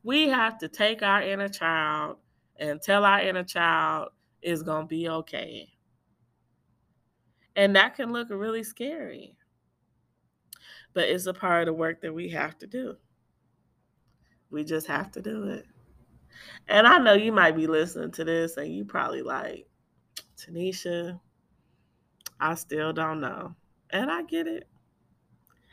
We 0.03 0.29
have 0.29 0.57
to 0.59 0.67
take 0.67 1.01
our 1.01 1.21
inner 1.21 1.49
child 1.49 2.17
and 2.57 2.81
tell 2.81 3.05
our 3.05 3.21
inner 3.21 3.43
child 3.43 4.09
it's 4.41 4.61
going 4.63 4.83
to 4.83 4.87
be 4.87 5.07
okay. 5.09 5.69
And 7.55 7.75
that 7.75 7.95
can 7.95 8.11
look 8.11 8.29
really 8.29 8.63
scary. 8.63 9.35
But 10.93 11.09
it's 11.09 11.25
a 11.25 11.33
part 11.33 11.61
of 11.61 11.65
the 11.67 11.73
work 11.73 12.01
that 12.01 12.13
we 12.13 12.29
have 12.29 12.57
to 12.59 12.67
do. 12.67 12.95
We 14.49 14.63
just 14.63 14.87
have 14.87 15.11
to 15.11 15.21
do 15.21 15.45
it. 15.45 15.65
And 16.67 16.87
I 16.87 16.97
know 16.97 17.13
you 17.13 17.31
might 17.31 17.55
be 17.55 17.67
listening 17.67 18.11
to 18.11 18.23
this 18.23 18.57
and 18.57 18.73
you 18.73 18.85
probably 18.85 19.21
like, 19.21 19.67
Taneshia, 20.37 21.19
I 22.39 22.55
still 22.55 22.93
don't 22.93 23.21
know. 23.21 23.55
And 23.89 24.09
I 24.11 24.23
get 24.23 24.47
it. 24.47 24.67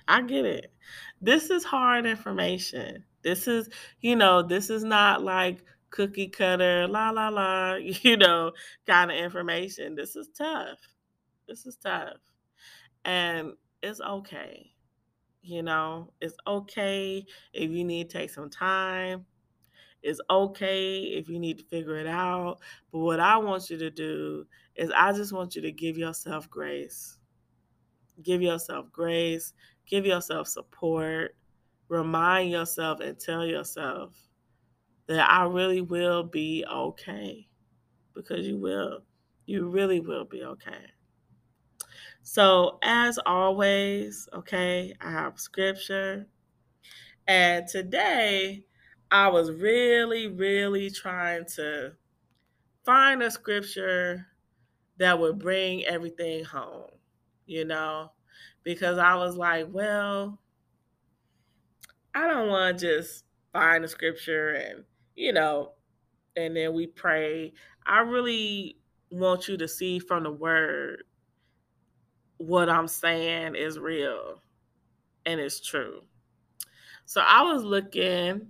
I 0.09 0.23
get 0.23 0.47
it. 0.47 0.73
This 1.21 1.51
is 1.51 1.65
hard 1.65 2.07
information. 2.07 3.05
This 3.23 3.47
is, 3.47 3.69
you 4.01 4.17
know, 4.17 4.43
this 4.43 4.71
is 4.71 4.83
not 4.83 5.23
like 5.23 5.63
cookie 5.91 6.29
cutter, 6.29 6.89
la 6.89 7.11
la 7.11 7.29
la, 7.29 7.75
you 7.81 8.17
know, 8.17 8.53
kind 8.87 9.11
of 9.11 9.19
information. 9.19 9.95
This 9.95 10.17
is 10.17 10.29
tough. 10.37 10.79
This 11.47 11.67
is 11.67 11.77
tough. 11.77 12.17
And 13.05 13.53
it's 13.83 14.01
okay. 14.01 14.73
You 15.43 15.63
know, 15.63 16.13
it's 16.21 16.37
okay 16.47 17.25
if 17.53 17.71
you 17.71 17.85
need 17.85 18.11
to 18.11 18.19
take 18.19 18.31
some 18.31 18.51
time. 18.51 19.27
It's 20.03 20.21
okay 20.31 21.01
if 21.01 21.29
you 21.29 21.39
need 21.39 21.59
to 21.59 21.65
figure 21.65 21.97
it 21.97 22.07
out. 22.07 22.59
But 22.93 23.01
what 23.01 23.21
I 23.21 23.37
want 23.39 23.69
you 23.69 23.79
to 23.79 23.91
do 23.91 24.47
is, 24.77 24.91
I 24.97 25.13
just 25.13 25.33
want 25.33 25.57
you 25.57 25.63
to 25.63 25.73
give 25.73 25.99
yourself 25.99 26.49
grace. 26.49 27.19
Give 28.23 28.43
yourself 28.43 28.91
grace. 28.93 29.53
Give 29.89 30.07
yourself 30.07 30.49
support. 30.49 31.35
Remind 31.89 32.51
yourself 32.51 33.01
and 33.01 33.19
tell 33.19 33.47
yourself 33.47 34.15
that 35.07 35.29
I 35.31 35.45
really 35.45 35.81
will 35.81 36.23
be 36.23 36.65
okay 36.71 37.49
because 38.15 38.47
you 38.47 38.59
will. 38.59 39.01
You 39.47 39.69
really 39.69 40.01
will 40.01 40.25
be 40.25 40.43
okay. 40.43 40.93
So, 42.23 42.79
as 42.83 43.19
always, 43.25 44.29
okay, 44.35 44.93
I 45.01 45.11
have 45.11 45.41
scripture. 45.41 46.27
And 47.27 47.67
today, 47.67 48.65
I 49.11 49.29
was 49.29 49.51
really, 49.51 50.27
really 50.27 50.91
trying 50.91 51.47
to 51.57 51.93
find 52.85 53.23
a 53.23 53.31
scripture 53.31 54.27
that 54.99 55.19
would 55.19 55.39
bring 55.39 55.85
everything 55.85 56.45
home, 56.45 56.91
you 57.47 57.65
know, 57.65 58.13
because 58.69 58.99
I 58.99 59.15
was 59.15 59.35
like, 59.35 59.67
well, 59.71 60.39
I 62.15 62.27
don't 62.27 62.49
want 62.49 62.79
to 62.79 62.87
just 62.87 63.25
find 63.51 63.83
a 63.83 63.89
scripture 63.89 64.51
and, 64.51 64.85
you 65.17 65.33
know, 65.33 65.73
and 66.37 66.55
then 66.55 66.75
we 66.75 66.87
pray. 66.87 67.55
I 67.87 68.01
really 68.01 68.77
want 69.11 69.49
you 69.49 69.57
to 69.57 69.67
see 69.67 69.99
from 69.99 70.25
the 70.25 70.31
word 70.31 71.05
what 72.37 72.69
I'm 72.69 72.89
saying 72.89 73.55
is 73.55 73.79
real 73.79 74.43
and 75.25 75.41
it's 75.41 75.67
true. 75.67 76.03
So 77.07 77.23
I 77.23 77.51
was 77.51 77.63
looking 77.63 78.49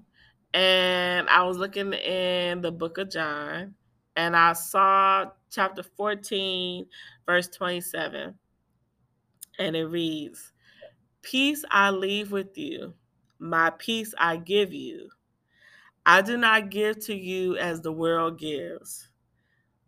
and 0.53 1.29
I 1.29 1.45
was 1.45 1.59
looking 1.59 1.93
in 1.93 2.61
the 2.61 2.73
book 2.73 2.99
of 2.99 3.09
John 3.09 3.77
and 4.17 4.35
I 4.35 4.55
saw 4.55 5.27
chapter 5.49 5.85
14, 5.85 6.87
verse 7.25 7.47
27. 7.47 8.35
And 9.59 9.75
it 9.77 9.87
reads, 9.87 10.53
Peace 11.23 11.65
I 11.71 11.91
leave 11.91 12.33
with 12.33 12.57
you, 12.57 12.95
my 13.39 13.71
peace 13.71 14.15
I 14.19 14.37
give 14.37 14.73
you. 14.73 15.09
I 16.07 16.23
do 16.23 16.37
not 16.37 16.71
give 16.71 16.99
to 17.07 17.15
you 17.15 17.57
as 17.57 17.81
the 17.81 17.93
world 17.93 18.39
gives. 18.39 19.09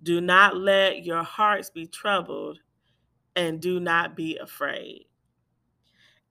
Do 0.03 0.21
not 0.21 0.57
let 0.57 1.05
your 1.05 1.23
hearts 1.23 1.71
be 1.71 1.87
troubled 1.87 2.59
and 3.37 3.61
do 3.61 3.81
not 3.81 4.17
be 4.17 4.37
afraid. 4.39 5.07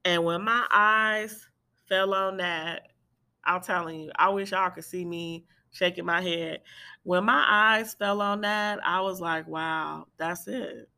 And 0.06 0.24
when 0.24 0.44
my 0.44 0.66
eyes 0.72 1.48
fell 1.88 2.14
on 2.14 2.38
that, 2.38 2.84
I'm 3.44 3.62
telling 3.62 4.00
you, 4.02 4.12
I 4.16 4.30
wish 4.30 4.52
y'all 4.52 4.70
could 4.70 4.84
see 4.84 5.06
me 5.06 5.46
shaking 5.72 6.06
my 6.06 6.22
head. 6.22 6.62
When 7.04 7.26
my 7.26 7.46
eyes 7.48 7.94
fell 7.94 8.22
on 8.22 8.42
that, 8.42 8.80
I 8.86 9.02
was 9.02 9.20
like, 9.22 9.48
wow, 9.48 10.06
that's 10.18 10.48
it. 10.48 10.90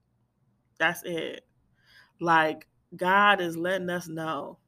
That's 0.79 1.03
it. 1.03 1.45
Like, 2.21 2.67
God 2.95 3.41
is 3.41 3.57
letting 3.57 3.89
us 3.89 4.07
know 4.07 4.59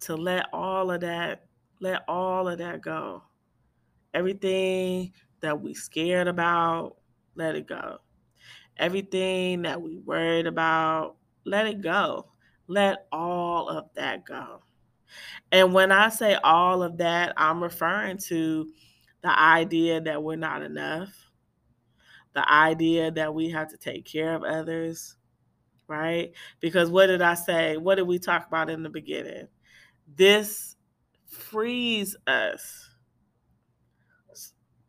to 0.00 0.14
let 0.16 0.46
all 0.52 0.90
of 0.90 1.00
that, 1.00 1.46
let 1.80 2.04
all 2.06 2.46
of 2.46 2.58
that 2.58 2.82
go. 2.82 3.22
Everything 4.12 5.12
that 5.40 5.60
we 5.60 5.74
scared 5.74 6.28
about, 6.28 6.96
let 7.34 7.56
it 7.56 7.66
go. 7.66 7.98
Everything 8.76 9.62
that 9.62 9.80
we 9.80 9.96
worried 9.96 10.46
about, 10.46 11.16
let 11.44 11.66
it 11.66 11.80
go. 11.80 12.32
Let 12.66 13.06
all 13.10 13.68
of 13.68 13.88
that 13.94 14.26
go. 14.26 14.62
And 15.52 15.72
when 15.72 15.90
I 15.90 16.10
say 16.10 16.34
all 16.34 16.82
of 16.82 16.98
that, 16.98 17.32
I'm 17.36 17.62
referring 17.62 18.18
to 18.28 18.68
the 19.22 19.40
idea 19.40 20.02
that 20.02 20.22
we're 20.22 20.36
not 20.36 20.62
enough, 20.62 21.10
the 22.34 22.52
idea 22.52 23.10
that 23.12 23.32
we 23.32 23.48
have 23.50 23.70
to 23.70 23.78
take 23.78 24.04
care 24.04 24.34
of 24.34 24.42
others, 24.42 25.16
right? 25.88 26.32
Because 26.60 26.90
what 26.90 27.06
did 27.06 27.22
I 27.22 27.34
say? 27.34 27.76
What 27.76 27.96
did 27.96 28.06
we 28.06 28.18
talk 28.18 28.46
about 28.46 28.70
in 28.70 28.82
the 28.82 28.90
beginning? 28.90 29.48
This 30.14 30.76
frees 31.26 32.16
us 32.26 32.88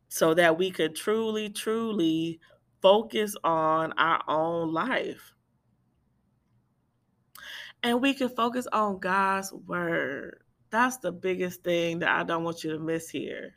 so 0.10 0.34
that 0.34 0.58
we 0.58 0.72
could 0.72 0.96
truly, 0.96 1.50
truly 1.50 2.40
focus 2.82 3.36
on 3.44 3.94
our 3.94 4.22
own 4.28 4.74
life. 4.74 5.34
And 7.84 8.02
we 8.02 8.14
can 8.14 8.30
focus 8.30 8.68
on 8.74 9.00
God's 9.00 9.54
word. 9.54 10.42
That's 10.70 10.98
the 10.98 11.12
biggest 11.12 11.64
thing 11.64 12.00
that 12.00 12.10
I 12.10 12.24
don't 12.24 12.44
want 12.44 12.64
you 12.64 12.72
to 12.72 12.80
miss 12.80 13.10
here. 13.10 13.56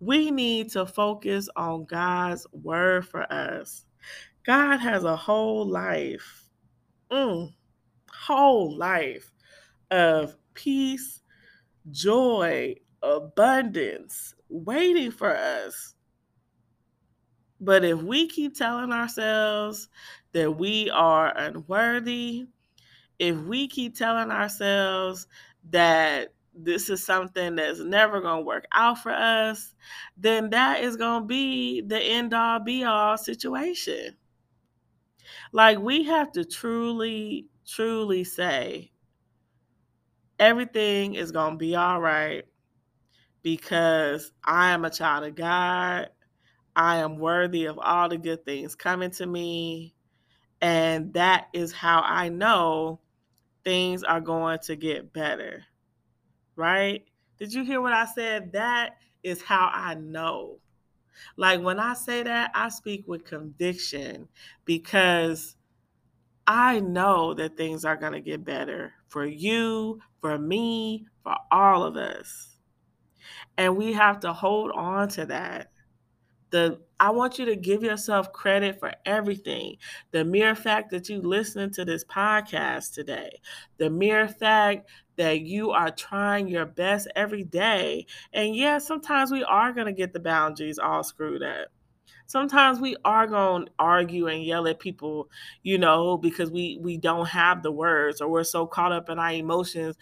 We 0.00 0.30
need 0.30 0.70
to 0.72 0.86
focus 0.86 1.48
on 1.56 1.84
God's 1.84 2.46
word 2.52 3.06
for 3.06 3.32
us. 3.32 3.86
God 4.44 4.78
has 4.78 5.04
a 5.04 5.16
whole 5.16 5.66
life, 5.66 6.43
mm, 7.10 7.52
whole 8.10 8.76
life 8.76 9.32
of 9.90 10.36
peace, 10.54 11.20
joy, 11.90 12.76
abundance 13.02 14.34
waiting 14.48 15.10
for 15.10 15.36
us. 15.36 15.94
But 17.60 17.84
if 17.84 18.02
we 18.02 18.28
keep 18.28 18.54
telling 18.54 18.92
ourselves 18.92 19.88
that 20.32 20.50
we 20.58 20.90
are 20.90 21.36
unworthy, 21.36 22.46
if 23.18 23.36
we 23.36 23.68
keep 23.68 23.96
telling 23.96 24.30
ourselves 24.30 25.26
that 25.70 26.32
this 26.54 26.88
is 26.88 27.04
something 27.04 27.56
that's 27.56 27.80
never 27.80 28.20
going 28.20 28.40
to 28.40 28.46
work 28.46 28.66
out 28.72 28.98
for 29.02 29.12
us, 29.12 29.74
then 30.16 30.50
that 30.50 30.82
is 30.82 30.96
going 30.96 31.22
to 31.22 31.26
be 31.26 31.80
the 31.80 31.98
end 31.98 32.34
all 32.34 32.60
be 32.60 32.84
all 32.84 33.16
situation. 33.16 34.16
Like 35.52 35.78
we 35.78 36.04
have 36.04 36.32
to 36.32 36.44
truly, 36.44 37.46
truly 37.66 38.24
say 38.24 38.92
everything 40.38 41.14
is 41.14 41.32
going 41.32 41.52
to 41.52 41.58
be 41.58 41.76
all 41.76 42.00
right 42.00 42.44
because 43.42 44.32
I 44.42 44.70
am 44.70 44.84
a 44.84 44.90
child 44.90 45.24
of 45.24 45.34
God. 45.34 46.08
I 46.76 46.96
am 46.96 47.18
worthy 47.18 47.66
of 47.66 47.78
all 47.78 48.08
the 48.08 48.18
good 48.18 48.44
things 48.44 48.74
coming 48.74 49.10
to 49.12 49.26
me. 49.26 49.94
And 50.60 51.12
that 51.14 51.48
is 51.52 51.72
how 51.72 52.02
I 52.04 52.30
know 52.30 53.00
things 53.64 54.02
are 54.02 54.20
going 54.20 54.58
to 54.64 54.76
get 54.76 55.12
better. 55.12 55.62
Right? 56.56 57.04
Did 57.38 57.52
you 57.52 57.64
hear 57.64 57.80
what 57.80 57.92
I 57.92 58.06
said? 58.06 58.52
That 58.52 58.96
is 59.22 59.42
how 59.42 59.70
I 59.72 59.94
know. 59.94 60.58
Like 61.36 61.60
when 61.60 61.78
I 61.78 61.94
say 61.94 62.22
that, 62.22 62.50
I 62.54 62.68
speak 62.68 63.04
with 63.06 63.24
conviction 63.24 64.28
because 64.64 65.56
I 66.46 66.80
know 66.80 67.34
that 67.34 67.56
things 67.56 67.84
are 67.84 67.96
going 67.96 68.12
to 68.12 68.20
get 68.20 68.44
better 68.44 68.92
for 69.08 69.24
you, 69.24 70.00
for 70.20 70.38
me, 70.38 71.06
for 71.22 71.36
all 71.50 71.84
of 71.84 71.96
us. 71.96 72.56
And 73.56 73.76
we 73.76 73.92
have 73.92 74.20
to 74.20 74.32
hold 74.32 74.72
on 74.72 75.08
to 75.10 75.26
that. 75.26 75.70
The 76.50 76.80
I 77.00 77.10
want 77.10 77.38
you 77.38 77.44
to 77.46 77.56
give 77.56 77.82
yourself 77.82 78.32
credit 78.32 78.78
for 78.78 78.92
everything. 79.04 79.76
The 80.12 80.24
mere 80.24 80.54
fact 80.54 80.90
that 80.90 81.08
you 81.08 81.20
listening 81.20 81.70
to 81.72 81.84
this 81.84 82.04
podcast 82.04 82.92
today, 82.94 83.40
the 83.78 83.90
mere 83.90 84.28
fact 84.28 84.88
that 85.16 85.40
you 85.42 85.70
are 85.70 85.90
trying 85.90 86.48
your 86.48 86.66
best 86.66 87.08
every 87.14 87.44
day. 87.44 88.06
And 88.32 88.54
yeah, 88.54 88.78
sometimes 88.78 89.30
we 89.30 89.44
are 89.44 89.72
going 89.72 89.86
to 89.86 89.92
get 89.92 90.12
the 90.12 90.20
boundaries 90.20 90.78
all 90.78 91.02
screwed 91.02 91.42
up 91.42 91.68
sometimes 92.26 92.80
we 92.80 92.96
are 93.04 93.26
going 93.26 93.66
to 93.66 93.72
argue 93.78 94.28
and 94.28 94.42
yell 94.42 94.66
at 94.66 94.78
people 94.78 95.28
you 95.62 95.76
know 95.76 96.16
because 96.16 96.50
we 96.50 96.78
we 96.80 96.96
don't 96.96 97.26
have 97.26 97.62
the 97.62 97.70
words 97.70 98.22
or 98.22 98.28
we're 98.28 98.42
so 98.42 98.66
caught 98.66 98.92
up 98.92 99.10
in 99.10 99.18
our 99.18 99.32
emotions 99.32 99.94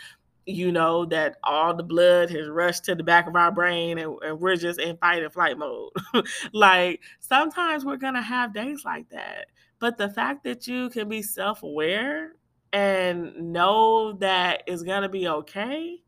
you 0.46 0.72
know, 0.72 1.04
that 1.06 1.36
all 1.44 1.74
the 1.74 1.82
blood 1.82 2.30
has 2.30 2.48
rushed 2.48 2.84
to 2.84 2.94
the 2.94 3.04
back 3.04 3.26
of 3.26 3.36
our 3.36 3.52
brain 3.52 3.98
and, 3.98 4.16
and 4.22 4.40
we're 4.40 4.56
just 4.56 4.80
in 4.80 4.96
fight 4.96 5.22
and 5.22 5.32
flight 5.32 5.56
mode. 5.56 5.90
like 6.52 7.00
sometimes 7.20 7.84
we're 7.84 7.96
going 7.96 8.14
to 8.14 8.22
have 8.22 8.52
days 8.52 8.82
like 8.84 9.08
that. 9.10 9.46
But 9.78 9.98
the 9.98 10.08
fact 10.08 10.44
that 10.44 10.66
you 10.66 10.90
can 10.90 11.08
be 11.08 11.22
self 11.22 11.62
aware 11.62 12.32
and 12.72 13.52
know 13.52 14.12
that 14.14 14.62
it's 14.66 14.82
to 15.02 15.08
be 15.08 15.28
okay, 15.28 15.98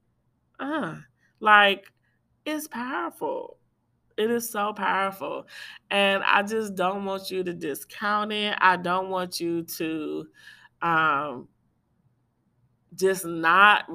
uh, 0.58 0.96
like 1.40 1.92
it's 2.44 2.68
powerful. 2.68 3.58
It 4.16 4.30
is 4.30 4.48
so 4.48 4.72
powerful. 4.72 5.46
And 5.90 6.22
I 6.24 6.42
just 6.42 6.76
don't 6.76 7.04
want 7.04 7.30
you 7.30 7.42
to 7.44 7.52
discount 7.52 8.32
it. 8.32 8.56
I 8.60 8.76
don't 8.76 9.10
want 9.10 9.40
you 9.40 9.64
to 9.64 10.26
um, 10.82 11.48
just 12.94 13.24
not 13.24 13.90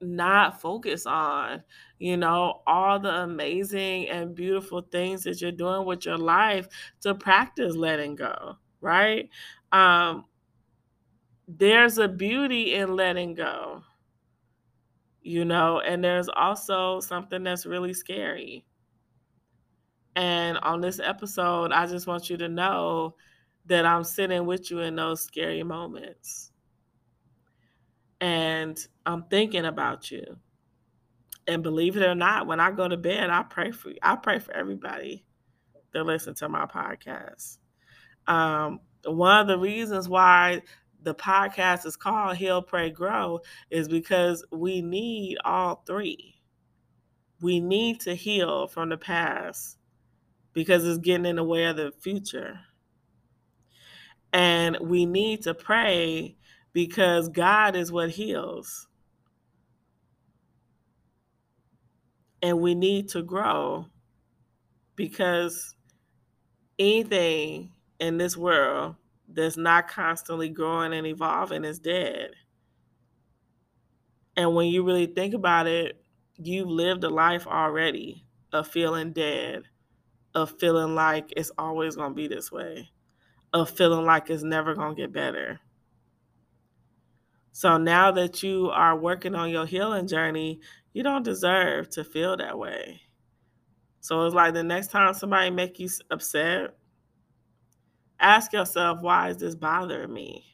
not 0.00 0.60
focus 0.60 1.04
on 1.04 1.62
you 1.98 2.16
know 2.16 2.62
all 2.66 2.98
the 2.98 3.10
amazing 3.22 4.08
and 4.08 4.34
beautiful 4.34 4.80
things 4.80 5.22
that 5.24 5.40
you're 5.40 5.52
doing 5.52 5.84
with 5.84 6.06
your 6.06 6.16
life 6.16 6.68
to 7.00 7.14
practice 7.14 7.76
letting 7.76 8.14
go 8.14 8.56
right 8.80 9.28
um 9.72 10.24
there's 11.56 11.98
a 11.98 12.08
beauty 12.08 12.74
in 12.74 12.94
letting 12.96 13.34
go 13.34 13.82
you 15.22 15.44
know 15.44 15.80
and 15.80 16.02
there's 16.02 16.28
also 16.28 17.00
something 17.00 17.42
that's 17.42 17.66
really 17.66 17.92
scary 17.92 18.64
and 20.16 20.58
on 20.58 20.80
this 20.80 21.00
episode 21.00 21.72
i 21.72 21.86
just 21.86 22.06
want 22.06 22.30
you 22.30 22.36
to 22.36 22.48
know 22.48 23.14
that 23.66 23.84
i'm 23.84 24.04
sitting 24.04 24.46
with 24.46 24.70
you 24.70 24.80
in 24.80 24.96
those 24.96 25.22
scary 25.22 25.62
moments 25.62 26.50
and 28.20 28.78
I'm 29.06 29.24
thinking 29.24 29.64
about 29.64 30.10
you. 30.10 30.36
And 31.46 31.62
believe 31.62 31.96
it 31.96 32.02
or 32.02 32.14
not, 32.14 32.46
when 32.46 32.60
I 32.60 32.70
go 32.70 32.86
to 32.86 32.96
bed, 32.96 33.30
I 33.30 33.42
pray 33.42 33.72
for 33.72 33.90
you. 33.90 33.96
I 34.02 34.16
pray 34.16 34.38
for 34.38 34.52
everybody 34.52 35.24
that 35.92 36.04
listen 36.04 36.34
to 36.34 36.48
my 36.48 36.66
podcast. 36.66 37.58
Um, 38.26 38.80
one 39.04 39.40
of 39.40 39.48
the 39.48 39.58
reasons 39.58 40.08
why 40.08 40.62
the 41.02 41.14
podcast 41.14 41.86
is 41.86 41.96
called 41.96 42.36
Heal, 42.36 42.62
Pray, 42.62 42.90
Grow 42.90 43.40
is 43.70 43.88
because 43.88 44.44
we 44.50 44.82
need 44.82 45.38
all 45.44 45.82
three. 45.86 46.36
We 47.40 47.60
need 47.60 48.00
to 48.00 48.14
heal 48.14 48.66
from 48.66 48.90
the 48.90 48.98
past 48.98 49.78
because 50.52 50.86
it's 50.86 50.98
getting 50.98 51.26
in 51.26 51.36
the 51.36 51.44
way 51.44 51.64
of 51.64 51.76
the 51.76 51.92
future. 52.00 52.60
And 54.32 54.76
we 54.80 55.06
need 55.06 55.42
to 55.42 55.54
pray 55.54 56.36
because 56.72 57.28
God 57.28 57.74
is 57.76 57.90
what 57.90 58.10
heals. 58.10 58.86
And 62.42 62.60
we 62.60 62.74
need 62.74 63.08
to 63.10 63.22
grow 63.22 63.86
because 64.96 65.74
anything 66.78 67.72
in 67.98 68.18
this 68.18 68.36
world 68.36 68.96
that's 69.32 69.56
not 69.56 69.88
constantly 69.88 70.48
growing 70.48 70.92
and 70.92 71.06
evolving 71.06 71.64
is 71.64 71.78
dead. 71.78 72.30
And 74.36 74.54
when 74.54 74.68
you 74.68 74.84
really 74.84 75.06
think 75.06 75.34
about 75.34 75.66
it, 75.66 76.02
you've 76.36 76.68
lived 76.68 77.04
a 77.04 77.10
life 77.10 77.46
already 77.46 78.24
of 78.52 78.66
feeling 78.66 79.12
dead, 79.12 79.64
of 80.34 80.58
feeling 80.58 80.94
like 80.94 81.32
it's 81.36 81.52
always 81.58 81.96
going 81.96 82.10
to 82.10 82.14
be 82.14 82.28
this 82.28 82.50
way, 82.50 82.88
of 83.52 83.70
feeling 83.70 84.06
like 84.06 84.30
it's 84.30 84.42
never 84.42 84.74
going 84.74 84.96
to 84.96 85.02
get 85.02 85.12
better. 85.12 85.60
So 87.52 87.76
now 87.76 88.10
that 88.12 88.42
you 88.42 88.70
are 88.70 88.96
working 88.96 89.34
on 89.34 89.50
your 89.50 89.66
healing 89.66 90.06
journey, 90.06 90.60
you 90.92 91.02
don't 91.02 91.24
deserve 91.24 91.90
to 91.90 92.04
feel 92.04 92.36
that 92.36 92.58
way. 92.58 93.02
So 94.00 94.24
it's 94.24 94.34
like 94.34 94.54
the 94.54 94.62
next 94.62 94.88
time 94.88 95.12
somebody 95.12 95.50
make 95.50 95.78
you 95.78 95.88
upset, 96.10 96.76
ask 98.20 98.52
yourself, 98.52 99.00
why 99.00 99.30
is 99.30 99.38
this 99.38 99.54
bothering 99.54 100.12
me? 100.12 100.44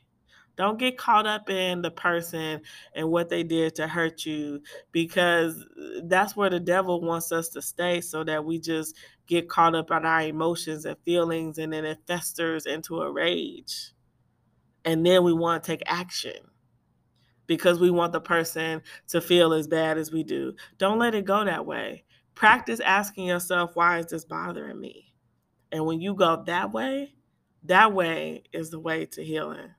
Don't 0.57 0.79
get 0.79 0.97
caught 0.97 1.27
up 1.27 1.51
in 1.51 1.83
the 1.83 1.91
person 1.91 2.63
and 2.95 3.11
what 3.11 3.29
they 3.29 3.43
did 3.43 3.75
to 3.75 3.87
hurt 3.87 4.25
you 4.25 4.63
because 4.91 5.63
uh, 5.63 6.01
that's 6.05 6.35
where 6.35 6.49
the 6.49 6.61
devil 6.61 7.03
wants 7.03 7.31
us 7.31 7.51
to 7.51 7.61
stay 7.61 8.01
so 8.01 8.25
that 8.25 8.43
we 8.43 8.59
just 8.59 8.97
get 9.27 9.51
caught 9.51 9.75
up 9.75 9.91
in 9.91 10.07
our 10.07 10.23
emotions 10.23 10.87
and 10.87 10.97
feelings 11.05 11.59
and 11.59 11.73
then 11.73 11.85
it 11.85 11.99
festers 12.07 12.65
into 12.65 13.03
a 13.03 13.13
rage. 13.13 13.93
And 14.87 15.05
then 15.05 15.25
we 15.25 15.35
want 15.35 15.63
to 15.63 15.67
take 15.67 15.83
action 15.87 16.39
because 17.47 17.79
we 17.79 17.91
want 17.91 18.13
the 18.13 18.21
person 18.21 18.81
to 19.09 19.21
feel 19.21 19.53
as 19.53 19.69
bad 19.69 19.99
as 19.99 20.11
we 20.11 20.23
do. 20.23 20.55
Don't 20.79 20.99
let 20.99 21.15
it 21.15 21.27
go 21.27 21.45
that 21.45 21.67
way. 21.67 22.05
Practice 22.35 22.81
asking 22.81 23.27
yourself, 23.27 23.73
why 23.75 23.99
is 23.99 24.07
this 24.07 24.25
bothering 24.25 24.81
me? 24.81 25.13
And 25.73 25.85
when 25.85 26.01
you 26.01 26.15
go 26.15 26.43
that 26.47 26.73
way, 26.73 27.16
that 27.67 27.93
way 27.93 28.45
is 28.53 28.71
the 28.71 28.81
way 28.81 29.07
to 29.07 29.25
healing. 29.25 29.71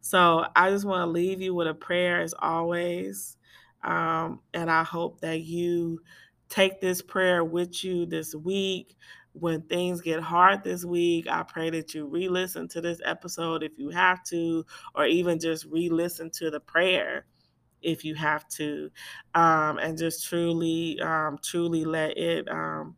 So 0.00 0.46
I 0.54 0.70
just 0.70 0.84
want 0.84 1.02
to 1.02 1.06
leave 1.06 1.40
you 1.40 1.54
with 1.54 1.66
a 1.66 1.74
prayer 1.74 2.20
as 2.20 2.34
always. 2.38 3.36
Um, 3.82 4.40
and 4.52 4.70
I 4.70 4.82
hope 4.82 5.20
that 5.20 5.42
you 5.42 6.00
take 6.48 6.80
this 6.80 7.00
prayer 7.02 7.44
with 7.44 7.82
you 7.84 8.06
this 8.06 8.34
week 8.34 8.96
when 9.34 9.62
things 9.62 10.00
get 10.00 10.20
hard 10.20 10.62
this 10.62 10.84
week, 10.84 11.26
I 11.28 11.42
pray 11.42 11.68
that 11.70 11.92
you 11.92 12.06
re 12.06 12.28
listen 12.28 12.68
to 12.68 12.80
this 12.80 13.00
episode 13.04 13.62
if 13.64 13.72
you 13.76 13.90
have 13.90 14.22
to, 14.24 14.64
or 14.94 15.06
even 15.06 15.40
just 15.40 15.64
re 15.66 15.88
listen 15.88 16.30
to 16.34 16.50
the 16.50 16.60
prayer 16.60 17.26
if 17.82 18.04
you 18.04 18.14
have 18.14 18.48
to, 18.48 18.90
um, 19.34 19.78
and 19.78 19.98
just 19.98 20.26
truly, 20.26 21.00
um, 21.00 21.38
truly 21.42 21.84
let 21.84 22.16
it 22.16 22.48
um, 22.48 22.96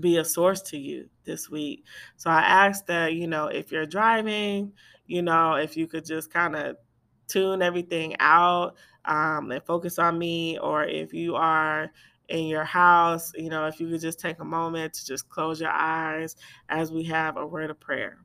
be 0.00 0.18
a 0.18 0.24
source 0.24 0.62
to 0.62 0.78
you 0.78 1.08
this 1.24 1.50
week. 1.50 1.84
So 2.16 2.30
I 2.30 2.40
ask 2.40 2.86
that, 2.86 3.14
you 3.14 3.26
know, 3.26 3.46
if 3.46 3.72
you're 3.72 3.86
driving, 3.86 4.72
you 5.06 5.22
know, 5.22 5.54
if 5.54 5.76
you 5.76 5.86
could 5.86 6.04
just 6.04 6.32
kind 6.32 6.54
of 6.56 6.76
tune 7.26 7.62
everything 7.62 8.16
out 8.20 8.76
um, 9.04 9.50
and 9.50 9.62
focus 9.64 9.98
on 9.98 10.18
me, 10.18 10.58
or 10.58 10.84
if 10.84 11.12
you 11.12 11.34
are 11.34 11.90
in 12.28 12.46
your 12.46 12.64
house, 12.64 13.32
you 13.34 13.48
know, 13.48 13.66
if 13.66 13.80
you 13.80 13.88
could 13.88 14.00
just 14.00 14.20
take 14.20 14.38
a 14.40 14.44
moment 14.44 14.92
to 14.94 15.06
just 15.06 15.28
close 15.28 15.60
your 15.60 15.70
eyes 15.70 16.36
as 16.68 16.92
we 16.92 17.02
have 17.04 17.36
a 17.36 17.46
word 17.46 17.70
of 17.70 17.80
prayer. 17.80 18.18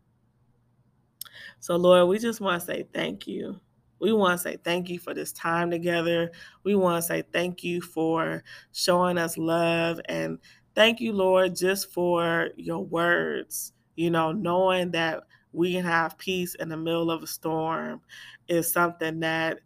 So, 1.59 1.75
Lord, 1.75 2.09
we 2.09 2.19
just 2.19 2.41
want 2.41 2.59
to 2.61 2.65
say 2.65 2.85
thank 2.93 3.27
you. 3.27 3.59
We 3.99 4.11
want 4.11 4.37
to 4.37 4.43
say 4.43 4.57
thank 4.65 4.89
you 4.89 4.99
for 4.99 5.13
this 5.13 5.31
time 5.31 5.71
together. 5.71 6.31
We 6.65 6.75
want 6.75 7.01
to 7.01 7.07
say 7.07 7.23
thank 7.31 7.63
you 7.63 7.79
for 7.79 8.43
showing 8.73 9.17
us 9.17 9.37
love. 9.37 10.01
And 10.09 10.39
thank 10.75 10.99
you, 10.99 11.13
Lord, 11.13 11.55
just 11.55 11.91
for 11.93 12.49
your 12.55 12.83
words. 12.83 13.73
You 13.95 14.09
know, 14.11 14.31
knowing 14.31 14.91
that 14.91 15.23
we 15.51 15.73
can 15.73 15.85
have 15.85 16.17
peace 16.17 16.55
in 16.55 16.69
the 16.69 16.77
middle 16.77 17.11
of 17.11 17.23
a 17.23 17.27
storm 17.27 18.01
is 18.47 18.71
something 18.71 19.19
that 19.21 19.59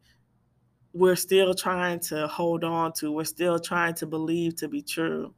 we're 0.94 1.16
still 1.16 1.54
trying 1.54 2.00
to 2.00 2.28
hold 2.28 2.64
on 2.64 2.94
to. 2.94 3.12
We're 3.12 3.26
still 3.26 3.60
trying 3.60 3.96
to 3.96 4.08
believe 4.08 4.56
to 4.58 4.68
be 4.68 4.82
true. 4.82 5.34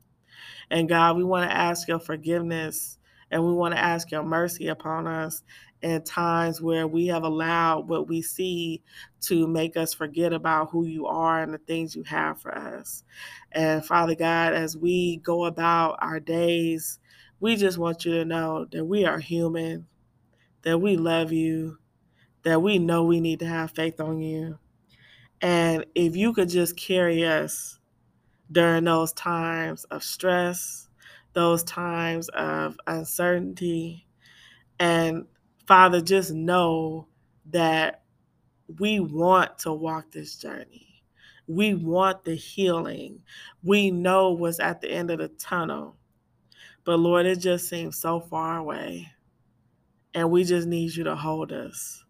And 0.71 0.89
God, 0.89 1.17
we 1.17 1.23
want 1.23 1.49
to 1.49 1.55
ask 1.55 1.87
your 1.87 1.99
forgiveness 1.99 2.97
And 3.31 3.45
we 3.45 3.53
want 3.53 3.73
to 3.75 3.79
ask 3.79 4.11
your 4.11 4.23
mercy 4.23 4.67
upon 4.67 5.07
us 5.07 5.43
in 5.81 6.03
times 6.03 6.61
where 6.61 6.87
we 6.87 7.07
have 7.07 7.23
allowed 7.23 7.87
what 7.87 8.07
we 8.07 8.21
see 8.21 8.81
to 9.21 9.47
make 9.47 9.77
us 9.77 9.93
forget 9.93 10.33
about 10.33 10.69
who 10.69 10.85
you 10.85 11.05
are 11.05 11.41
and 11.41 11.53
the 11.53 11.57
things 11.59 11.95
you 11.95 12.03
have 12.03 12.39
for 12.41 12.55
us. 12.57 13.03
And 13.51 13.85
Father 13.85 14.15
God, 14.15 14.53
as 14.53 14.75
we 14.75 15.17
go 15.17 15.45
about 15.45 15.97
our 16.01 16.19
days, 16.19 16.99
we 17.39 17.55
just 17.55 17.77
want 17.77 18.03
you 18.03 18.13
to 18.13 18.25
know 18.25 18.65
that 18.71 18.83
we 18.83 19.05
are 19.05 19.19
human, 19.19 19.87
that 20.63 20.79
we 20.79 20.97
love 20.97 21.31
you, 21.31 21.77
that 22.43 22.61
we 22.61 22.77
know 22.77 23.05
we 23.05 23.21
need 23.21 23.39
to 23.39 23.47
have 23.47 23.71
faith 23.71 24.01
on 24.01 24.19
you. 24.19 24.57
And 25.41 25.85
if 25.95 26.15
you 26.15 26.33
could 26.33 26.49
just 26.49 26.75
carry 26.75 27.25
us 27.25 27.79
during 28.51 28.83
those 28.83 29.13
times 29.13 29.85
of 29.85 30.03
stress, 30.03 30.89
those 31.33 31.63
times 31.63 32.27
of 32.29 32.77
uncertainty, 32.87 34.05
and 34.79 35.25
Father, 35.69 36.01
just 36.01 36.31
know 36.31 37.05
that 37.51 38.01
we 38.79 38.99
want 38.99 39.59
to 39.59 39.71
walk 39.71 40.11
this 40.11 40.35
journey. 40.35 41.03
We 41.45 41.75
want 41.75 42.23
the 42.23 42.33
healing. 42.33 43.21
We 43.61 43.91
know 43.91 44.31
what's 44.31 44.59
at 44.59 44.81
the 44.81 44.89
end 44.89 45.11
of 45.11 45.19
the 45.19 45.27
tunnel. 45.27 45.95
But 46.85 46.97
Lord, 46.97 47.27
it 47.27 47.35
just 47.35 47.69
seems 47.69 47.97
so 47.97 48.19
far 48.19 48.57
away. 48.57 49.09
And 50.15 50.31
we 50.31 50.43
just 50.43 50.67
need 50.67 50.95
you 50.95 51.03
to 51.03 51.15
hold 51.15 51.51
us. 51.51 52.03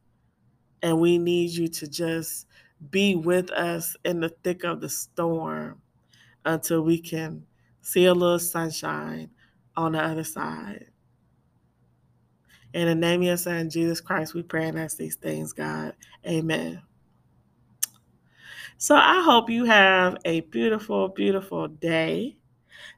And 0.82 1.02
we 1.02 1.18
need 1.18 1.50
you 1.50 1.68
to 1.68 1.88
just 1.90 2.48
be 2.90 3.16
with 3.16 3.52
us 3.52 3.94
in 4.06 4.22
the 4.22 4.30
thick 4.30 4.64
of 4.64 4.80
the 4.80 4.88
storm 4.88 5.82
until 6.46 6.82
we 6.82 6.98
can 6.98 7.46
see 7.82 8.06
a 8.06 8.14
little 8.14 8.40
sunshine 8.40 9.32
on 9.76 9.92
the 9.92 10.02
other 10.02 10.24
side. 10.24 10.89
In 12.74 12.88
the 12.88 12.96
name 12.96 13.22
of 13.22 13.28
your 13.28 13.38
son, 13.38 13.70
Jesus 13.70 14.00
Christ, 14.00 14.34
we 14.34 14.44
pray 14.44 14.68
and 14.68 14.80
ask 14.80 14.98
these 14.98 15.16
things, 15.16 15.54
God. 15.54 15.94
Amen. 16.28 16.82
So 18.78 18.96
I 18.96 19.22
hope 19.24 19.50
you 19.50 19.66
have 19.66 20.18
a 20.24 20.42
beautiful, 20.42 21.10
beautiful 21.10 21.68
day. 21.68 22.38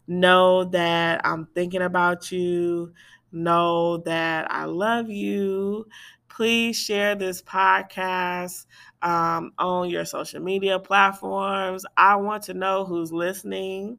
Know 0.07 0.65
that 0.65 1.21
I'm 1.25 1.47
thinking 1.55 1.81
about 1.81 2.31
you. 2.31 2.93
Know 3.31 3.97
that 3.99 4.51
I 4.51 4.65
love 4.65 5.09
you. 5.09 5.87
Please 6.27 6.77
share 6.77 7.15
this 7.15 7.41
podcast 7.41 8.65
um, 9.01 9.53
on 9.57 9.89
your 9.89 10.05
social 10.05 10.41
media 10.41 10.79
platforms. 10.79 11.85
I 11.95 12.17
want 12.17 12.43
to 12.43 12.53
know 12.53 12.85
who's 12.85 13.11
listening. 13.11 13.97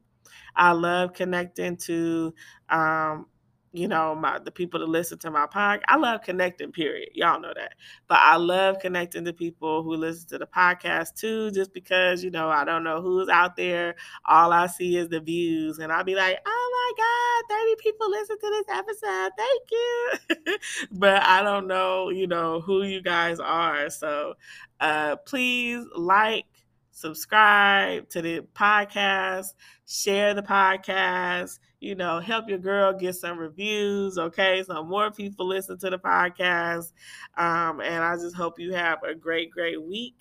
I 0.55 0.71
love 0.71 1.13
connecting 1.13 1.77
to 1.77 2.33
um, 2.69 3.25
you 3.73 3.87
know, 3.87 4.13
my 4.13 4.37
the 4.37 4.51
people 4.51 4.79
that 4.79 4.87
listen 4.87 5.17
to 5.19 5.31
my 5.31 5.47
podcast. 5.47 5.81
I 5.87 5.97
love 5.97 6.21
connecting, 6.21 6.71
period. 6.71 7.09
Y'all 7.13 7.41
know 7.41 7.53
that. 7.55 7.73
But 8.07 8.19
I 8.21 8.35
love 8.37 8.77
connecting 8.79 9.25
to 9.25 9.33
people 9.33 9.81
who 9.81 9.95
listen 9.95 10.29
to 10.29 10.37
the 10.37 10.45
podcast 10.45 11.15
too, 11.15 11.49
just 11.51 11.73
because, 11.73 12.23
you 12.23 12.29
know, 12.29 12.49
I 12.49 12.65
don't 12.65 12.83
know 12.83 13.01
who's 13.01 13.29
out 13.29 13.55
there. 13.55 13.95
All 14.25 14.53
I 14.53 14.67
see 14.67 14.95
is 14.95 15.09
the 15.09 15.19
views. 15.19 15.79
And 15.79 15.91
I'll 15.91 16.03
be 16.03 16.13
like, 16.13 16.37
oh 16.45 16.93
my 16.97 17.47
God, 17.49 17.59
30 17.59 17.75
people 17.79 18.09
listen 18.11 18.37
to 18.39 18.49
this 18.49 18.77
episode. 18.77 19.31
Thank 19.37 19.63
you. 19.71 20.57
but 20.91 21.23
I 21.23 21.41
don't 21.41 21.65
know, 21.65 22.09
you 22.09 22.27
know, 22.27 22.61
who 22.61 22.83
you 22.83 23.01
guys 23.01 23.39
are. 23.39 23.89
So 23.89 24.35
uh 24.79 25.15
please 25.25 25.83
like 25.95 26.45
subscribe 26.91 28.07
to 28.09 28.21
the 28.21 28.41
podcast, 28.53 29.47
share 29.87 30.35
the 30.35 30.43
podcast, 30.43 31.57
you 31.83 31.95
know, 31.95 32.19
help 32.19 32.47
your 32.47 32.57
girl 32.57 32.93
get 32.93 33.15
some 33.15 33.37
reviews, 33.37 34.17
okay? 34.17 34.63
So 34.63 34.83
more 34.83 35.11
people 35.11 35.45
listen 35.47 35.77
to 35.79 35.89
the 35.89 35.99
podcast. 35.99 36.93
Um, 37.37 37.81
and 37.81 38.03
I 38.03 38.15
just 38.15 38.35
hope 38.35 38.59
you 38.59 38.73
have 38.73 39.03
a 39.03 39.13
great, 39.13 39.51
great 39.51 39.81
week. 39.81 40.15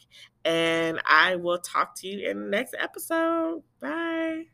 And 0.44 1.00
I 1.06 1.36
will 1.36 1.58
talk 1.58 1.94
to 1.96 2.08
you 2.08 2.28
in 2.28 2.42
the 2.42 2.48
next 2.48 2.74
episode. 2.78 3.62
Bye. 3.80 4.46